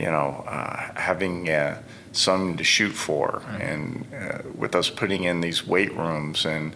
[0.00, 1.80] you know, uh, having uh,
[2.12, 3.42] something to shoot for.
[3.60, 6.74] And uh, with us putting in these weight rooms and,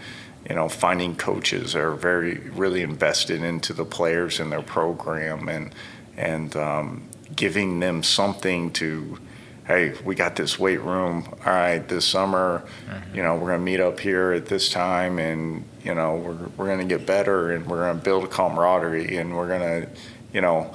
[0.49, 5.49] you know, finding coaches that are very, really invested into the players and their program
[5.49, 5.75] and,
[6.19, 9.19] and um, giving them something to,
[9.67, 11.27] hey, we got this weight room.
[11.47, 12.63] All right, this summer,
[13.15, 16.49] you know, we're going to meet up here at this time and, you know, we're,
[16.59, 19.63] we're going to get better and we're going to build a camaraderie and we're going
[19.63, 19.89] to,
[20.35, 20.75] you know,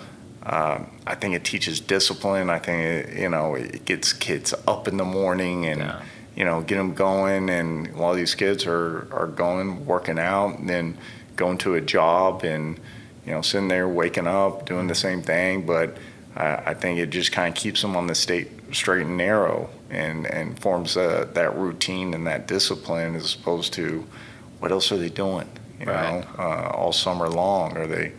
[0.49, 2.49] Um, I think it teaches discipline.
[2.49, 6.01] I think it, you know it gets kids up in the morning and Yeah.
[6.35, 7.49] you know get them going.
[7.49, 10.97] And while these kids are are going working out, and then
[11.35, 12.79] going to a job and
[13.25, 15.97] you know sitting there waking up doing the same thing, but
[16.35, 19.69] I, I think it just kind of keeps them on the state straight and narrow
[19.91, 24.03] and and forms uh, that routine and that discipline as opposed to
[24.59, 25.47] what else are they doing?
[25.79, 26.21] You Right.
[26.21, 28.13] know, uh, all summer long, are they?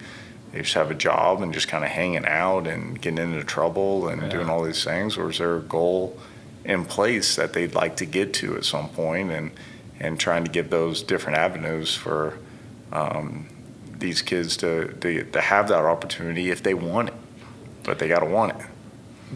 [0.53, 4.09] They just have a job and just kind of hanging out and getting into trouble
[4.09, 4.29] and Yeah.
[4.29, 6.19] doing all these things, or is there a goal
[6.65, 9.51] in place that they'd like to get to at some point, and
[10.03, 12.39] and trying to give those different avenues for
[12.91, 13.47] um,
[13.99, 17.15] these kids to, to to have that opportunity if they want it,
[17.85, 18.67] but they got to want it.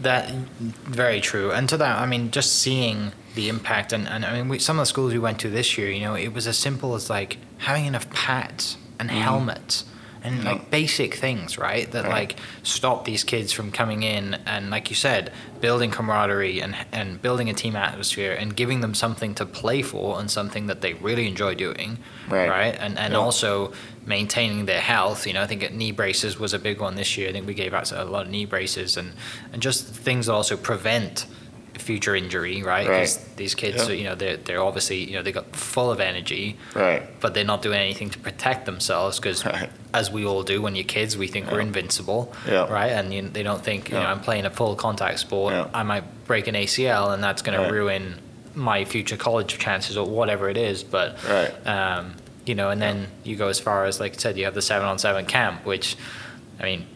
[0.01, 1.51] That very true.
[1.51, 4.77] And to that, I mean, just seeing the impact, and, and I mean, we, some
[4.77, 7.09] of the schools we went to this year, you know, it was as simple as
[7.09, 9.85] like having enough pads and helmets
[10.25, 11.89] and like basic things, right?
[11.91, 12.11] That Right.
[12.29, 17.21] like stop these kids from coming in and, like you said, building camaraderie and and
[17.21, 20.93] building a team atmosphere and giving them something to play for and something that they
[20.93, 21.97] really enjoy doing,
[22.29, 22.75] Right.
[22.79, 23.19] And and Yeah.
[23.19, 23.71] also
[24.05, 25.25] maintaining their health.
[25.27, 27.29] You know, I think knee braces was a big one this year.
[27.29, 29.13] I think we gave out a lot of knee braces and
[29.53, 31.25] and just things that also prevent
[31.77, 32.87] future injury, right?
[32.87, 32.99] Right.
[33.01, 33.89] 'Cause these kids, Yeah.
[33.89, 37.03] are, you know, they're they're obviously you know they got full of energy, Right.
[37.21, 39.43] but they're not doing anything to protect themselves because.
[39.55, 39.69] Right.
[39.93, 42.65] As we all do when you're kids, we think we're invincible, Yeah.
[42.69, 42.91] right?
[42.91, 45.53] And you, they don't think, you know, I'm playing a full contact sport.
[45.53, 45.67] Yeah.
[45.73, 47.67] I might break an ACL, and that's going Right.
[47.67, 48.15] to ruin
[48.55, 50.83] my future college chances or whatever it is.
[50.83, 51.53] But Right.
[51.65, 52.15] um,
[52.45, 54.61] you know, and then you go as far as, like I said, you have the
[54.61, 55.95] seven on seven camp, which,
[56.59, 56.87] I mean,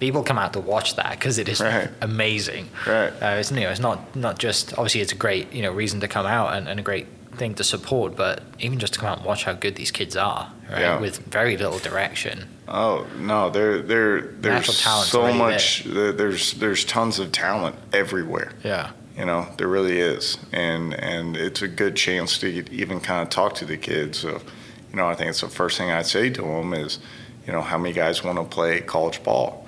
[0.00, 1.88] people come out to watch that because it is Right.
[2.00, 2.68] amazing.
[2.86, 3.10] Right.
[3.22, 6.00] Uh, it's, you know, it's not, not just, obviously, it's a great, you know, reason
[6.00, 9.08] to come out and, and a great thing to support, but even just to come
[9.08, 10.80] out and watch how good these kids are, right?
[10.80, 10.98] Yeah.
[11.00, 12.48] With very little direction.
[12.66, 15.84] Oh no, there there there's so much.
[15.84, 18.52] there- There's there's tons of talent everywhere.
[18.62, 18.90] Yeah.
[19.18, 23.22] You know, there really is, and and it's a good chance to get- even kind
[23.22, 24.18] of talk to the kids.
[24.20, 24.40] So,
[24.90, 26.98] you know, I think it's the first thing I'd say to them is,
[27.46, 29.59] you know, how many guys want to play college ball?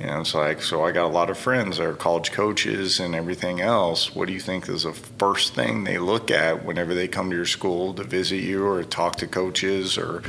[0.00, 2.98] You know, it's like, so I got a lot of friends that are college coaches
[2.98, 4.14] and everything else.
[4.14, 7.36] What do you think is the first thing they look at whenever they come to
[7.36, 10.22] your school to visit you or talk to coaches or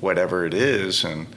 [0.00, 1.04] whatever it is?
[1.04, 1.28] And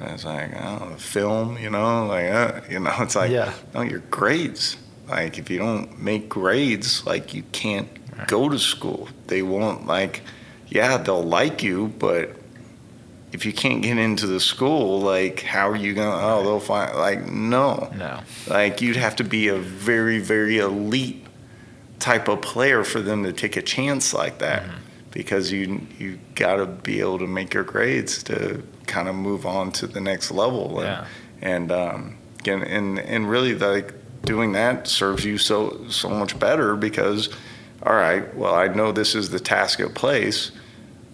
[0.00, 3.52] it's like, oh, the film, you know, like, uh, you know, it's like, Yeah.
[3.74, 4.76] no, your grades.
[5.08, 7.88] Like, if you don't make grades, like, you can't
[8.26, 9.08] go to school.
[9.28, 10.22] They won't, like,
[10.68, 12.34] yeah, they'll like you, but
[13.32, 16.60] if you can't get into the school, like, how are you going to, oh, they'll
[16.60, 17.92] find, like, no.
[17.96, 18.20] No.
[18.46, 21.26] Like, you'd have to be a very, very elite
[21.98, 24.76] type of player for them to take a chance like that Mm-hmm.
[25.10, 29.44] because you you got to be able to make your grades to kind of move
[29.46, 31.04] on to the next level and Yeah.
[31.42, 32.16] and um,
[32.46, 37.28] and, and and really like doing that serves you so so much better because
[37.82, 40.52] all right well I know this is the task at place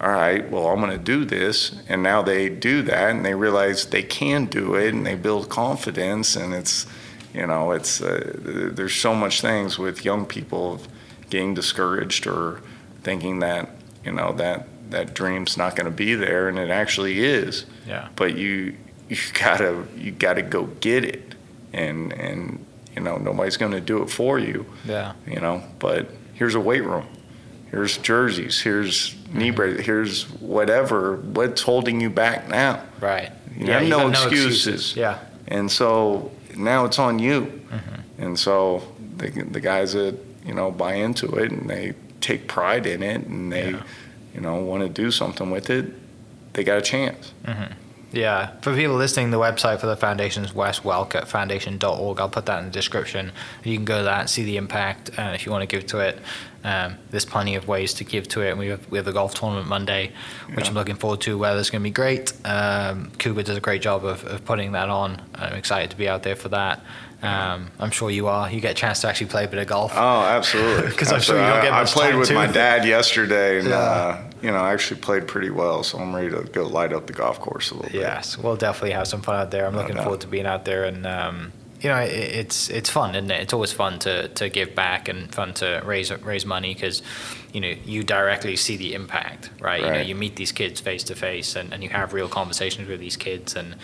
[0.01, 1.75] all right well I'm going to do this.
[1.87, 5.49] And now they do that and they realize they can do it and they build
[5.49, 6.85] confidence and it's
[7.33, 8.31] you know it's uh,
[8.73, 10.81] there's so much things with young people
[11.29, 12.61] getting discouraged or
[13.03, 13.69] thinking that
[14.03, 17.65] you know that that dream's not going to be there and it actually is.
[17.87, 18.09] Yeah.
[18.15, 18.75] but you
[19.09, 21.35] you gotta you gotta go get it.
[21.73, 22.65] And and
[22.95, 24.65] you know nobody's going to do it for you.
[24.85, 25.13] Yeah.
[25.27, 27.07] you know but here's a weight room
[27.75, 29.55] here's jerseys here's knee Mm-hmm.
[29.55, 33.31] brace here's whatever what's holding you back now Right.
[33.57, 34.95] you yeah, have no, got excuses.
[34.95, 35.19] Yeah.
[35.47, 38.23] and so now it's on you Mm-hmm.
[38.23, 38.81] and so
[39.17, 40.15] the, the guys that
[40.45, 43.83] you know buy into it and they take pride in it and they Yeah.
[44.33, 45.85] you know want to do something with it
[46.53, 47.33] they got a chance
[48.15, 48.51] Yeah.
[48.61, 52.19] For people listening, the website for the foundation is Wes Welker foundation.org.
[52.19, 53.33] I'll put that in the description.
[53.63, 55.85] You can go to that and see the impact uh, if you want to give
[55.87, 56.19] to it.
[56.63, 58.51] Um, there's plenty of ways to give to it.
[58.51, 60.13] And we have, we have the golf tournament Monday,
[60.53, 60.69] which Yeah.
[60.69, 61.37] I'm looking forward to.
[61.37, 62.31] Weather's going to be great.
[62.45, 65.21] Um, Cuba does a great job of, of putting that on.
[65.35, 66.81] I'm excited to be out there for that.
[67.23, 68.51] Um, I'm sure you are.
[68.51, 69.93] You get a chance to actually play a bit of golf.
[69.95, 70.91] Oh, absolutely.
[70.97, 71.67] 'Cause I'm sure you don't Absolutely.
[71.69, 72.33] get I, much I played time with to.
[72.35, 73.75] my dad yesterday, and Yeah.
[73.77, 75.81] uh, you know, I actually played pretty well.
[75.83, 78.01] So I'm ready to go light up the golf course a little bit.
[78.01, 79.65] Yes, we'll definitely have some fun out there.
[79.65, 80.03] I'm No looking doubt.
[80.03, 81.51] forward to being out there, and um,
[81.81, 83.41] you know, it, it's it's fun, isn't it?
[83.41, 87.01] It's always fun to, to give back and fun to raise raise money because
[87.53, 89.81] you know you directly see the impact, right?
[89.81, 92.87] You know, you meet these kids face to face, and and you have real conversations
[92.87, 93.75] with these kids, and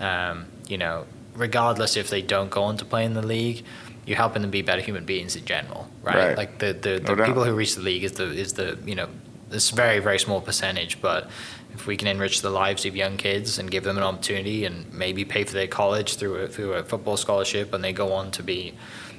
[0.00, 1.04] um, you know,
[1.38, 3.64] regardless if they don't go on to play in the league.
[4.04, 6.16] You're helping them be better human beings in general, right?
[6.16, 6.36] Right.
[6.36, 7.26] Like the the, the No doubt.
[7.26, 9.08] people who reach the league is the is the you know
[9.50, 11.28] this very very small percentage, but
[11.74, 14.92] if we can enrich the lives of young kids and give them an opportunity and
[14.92, 18.30] maybe pay for their college through a, through a football scholarship and they go on
[18.32, 18.74] to be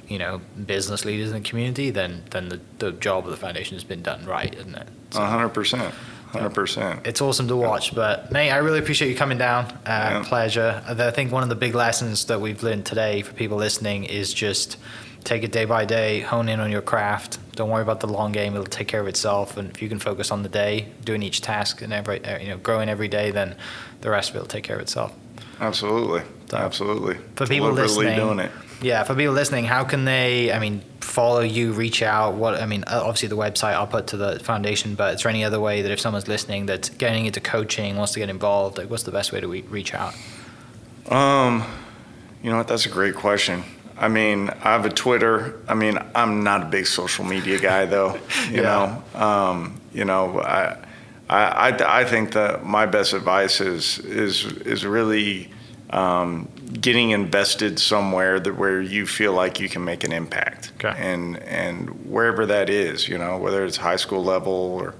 [0.08, 3.76] you know business leaders in the community then then the, the job of the foundation
[3.76, 5.92] has been done right isn't it so, 100%
[6.32, 7.06] Hundred percent.
[7.06, 9.64] It's awesome to watch, but Nate, I really appreciate you coming down.
[9.64, 10.24] Uh, yeah.
[10.24, 10.82] Pleasure.
[10.86, 14.32] I think one of the big lessons that we've learned today for people listening is
[14.32, 14.76] just
[15.24, 17.38] take it day by day, hone in on your craft.
[17.56, 19.56] Don't worry about the long game; it'll take care of itself.
[19.56, 22.48] And if you can focus on the day, doing each task and every uh, you
[22.48, 23.56] know growing every day, then
[24.00, 25.12] the rest of it will take care of itself.
[25.60, 27.16] Absolutely, so, absolutely.
[27.36, 28.50] For people listening, doing it.
[28.82, 30.50] Yeah, for people listening, how can they?
[30.50, 32.34] I mean, follow you, reach out.
[32.34, 35.44] What I mean, obviously the website I'll put to the foundation, but is there any
[35.44, 38.88] other way that if someone's listening that's getting into coaching, wants to get involved, like
[38.88, 40.14] what's the best way to re- reach out?
[41.08, 41.64] Um,
[42.42, 42.68] you know what?
[42.68, 43.64] That's a great question.
[43.98, 45.60] I mean, I have a Twitter.
[45.68, 48.14] I mean, I'm not a big social media guy, though.
[48.48, 49.02] You yeah.
[49.14, 50.78] know, um, you know, I,
[51.30, 55.50] I, I think that my best advice is is is really
[55.90, 56.48] um,
[56.80, 60.94] getting invested somewhere that where you feel like you can make an impact, okay.
[60.98, 64.94] and and wherever that is, you know, whether it's high school level or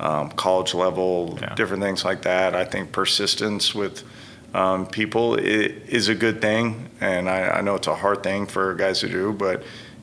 [0.00, 1.54] um, college level, yeah.
[1.54, 2.54] different things like that.
[2.54, 4.02] I think persistence with
[4.54, 8.74] um, people is a good thing, and I, I, know it's a hard thing for
[8.74, 9.62] guys to do, but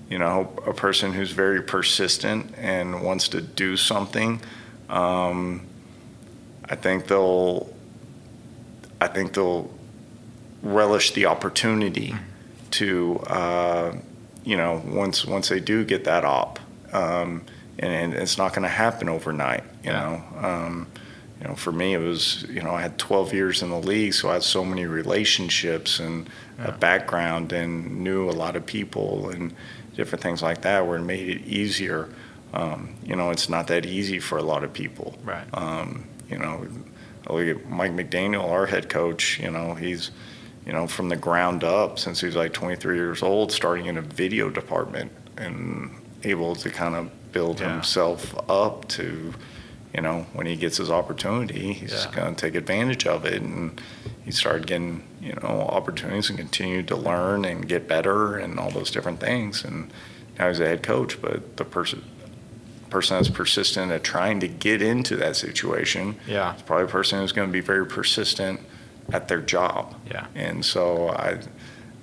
[0.09, 4.39] you know, a person who's very persistent and wants to do something,
[4.89, 5.65] um,
[6.65, 7.73] I think they'll,
[8.99, 9.69] I think they'll
[10.61, 12.15] relish the opportunity
[12.71, 13.95] to, uh,
[14.43, 16.59] you know, once once they do get that op,
[16.93, 17.43] um,
[17.79, 19.99] and, and, it's not going to happen overnight, you yeah.
[19.99, 20.47] know.
[20.47, 20.87] Um,
[21.41, 24.13] you know, for me, it was, you know, I had 12 years in the league,
[24.13, 26.27] so I had so many relationships and
[26.57, 26.69] yeah.
[26.69, 29.53] a background and knew a lot of people and
[29.95, 32.09] different things like that where it made it easier.
[32.53, 35.17] Um, you know, it's not that easy for a lot of people.
[35.23, 35.45] Right.
[35.53, 36.67] Um, you know,
[37.29, 40.11] look at Mike McDaniel, our head coach, you know, he's,
[40.65, 43.97] you know, from the ground up since he was like 23 years old, starting in
[43.97, 47.73] a video department and able to kind of build yeah.
[47.73, 49.33] himself up to,
[49.93, 52.11] you know, when he gets his opportunity, he's yeah.
[52.11, 53.41] going to take advantage of it.
[53.41, 53.79] And
[54.25, 58.71] he started getting, you know, opportunities and continued to learn and get better and all
[58.71, 59.63] those different things.
[59.63, 59.91] And
[60.37, 62.03] now he's a head coach, but the person
[62.89, 66.55] person that's persistent at trying to get into that situation yeah.
[66.55, 68.59] is probably a person who's going to be very persistent
[69.11, 69.95] at their job.
[70.09, 70.27] Yeah.
[70.35, 71.39] And so I,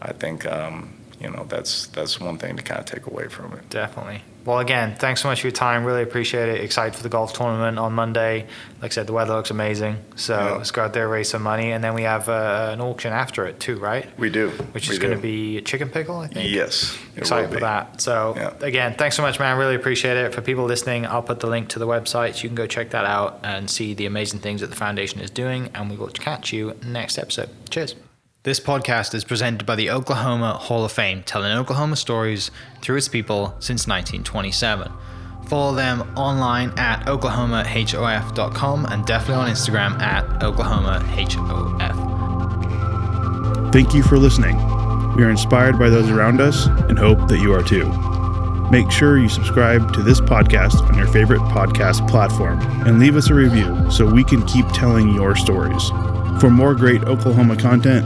[0.00, 3.52] I think, um, you know, that's that's one thing to kind of take away from
[3.54, 3.68] it.
[3.70, 4.22] Definitely.
[4.44, 5.84] Well, again, thanks so much for your time.
[5.84, 6.60] Really appreciate it.
[6.60, 8.46] Excited for the golf tournament on Monday.
[8.82, 9.96] Like I said, the weather looks amazing.
[10.16, 10.52] So yeah.
[10.56, 13.46] let's go out there, raise some money, and then we have uh, an auction after
[13.46, 14.06] it too, right?
[14.18, 14.50] We do.
[14.72, 16.50] Which is going to be a chicken pickle, I think.
[16.50, 16.98] Yes.
[17.16, 18.02] Excited for that.
[18.02, 18.52] So yeah.
[18.60, 19.56] again, thanks so much, man.
[19.56, 20.34] Really appreciate it.
[20.34, 22.90] For people listening, I'll put the link to the website so you can go check
[22.90, 25.70] that out and see the amazing things that the foundation is doing.
[25.74, 27.48] And we will catch you next episode.
[27.70, 27.94] Cheers.
[28.44, 32.50] This podcast is presented by the Oklahoma Hall of Fame, telling Oklahoma stories
[32.82, 34.92] through its people since 1927.
[35.46, 41.02] Follow them online at oklahomahof.com and definitely on Instagram at oklahomahof.
[43.72, 44.56] Thank you for listening.
[45.16, 47.90] We are inspired by those around us and hope that you are too.
[48.70, 53.30] Make sure you subscribe to this podcast on your favorite podcast platform and leave us
[53.30, 55.88] a review so we can keep telling your stories.
[56.42, 58.04] For more great Oklahoma content,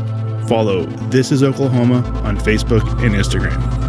[0.49, 3.88] Follow This is Oklahoma on Facebook and Instagram.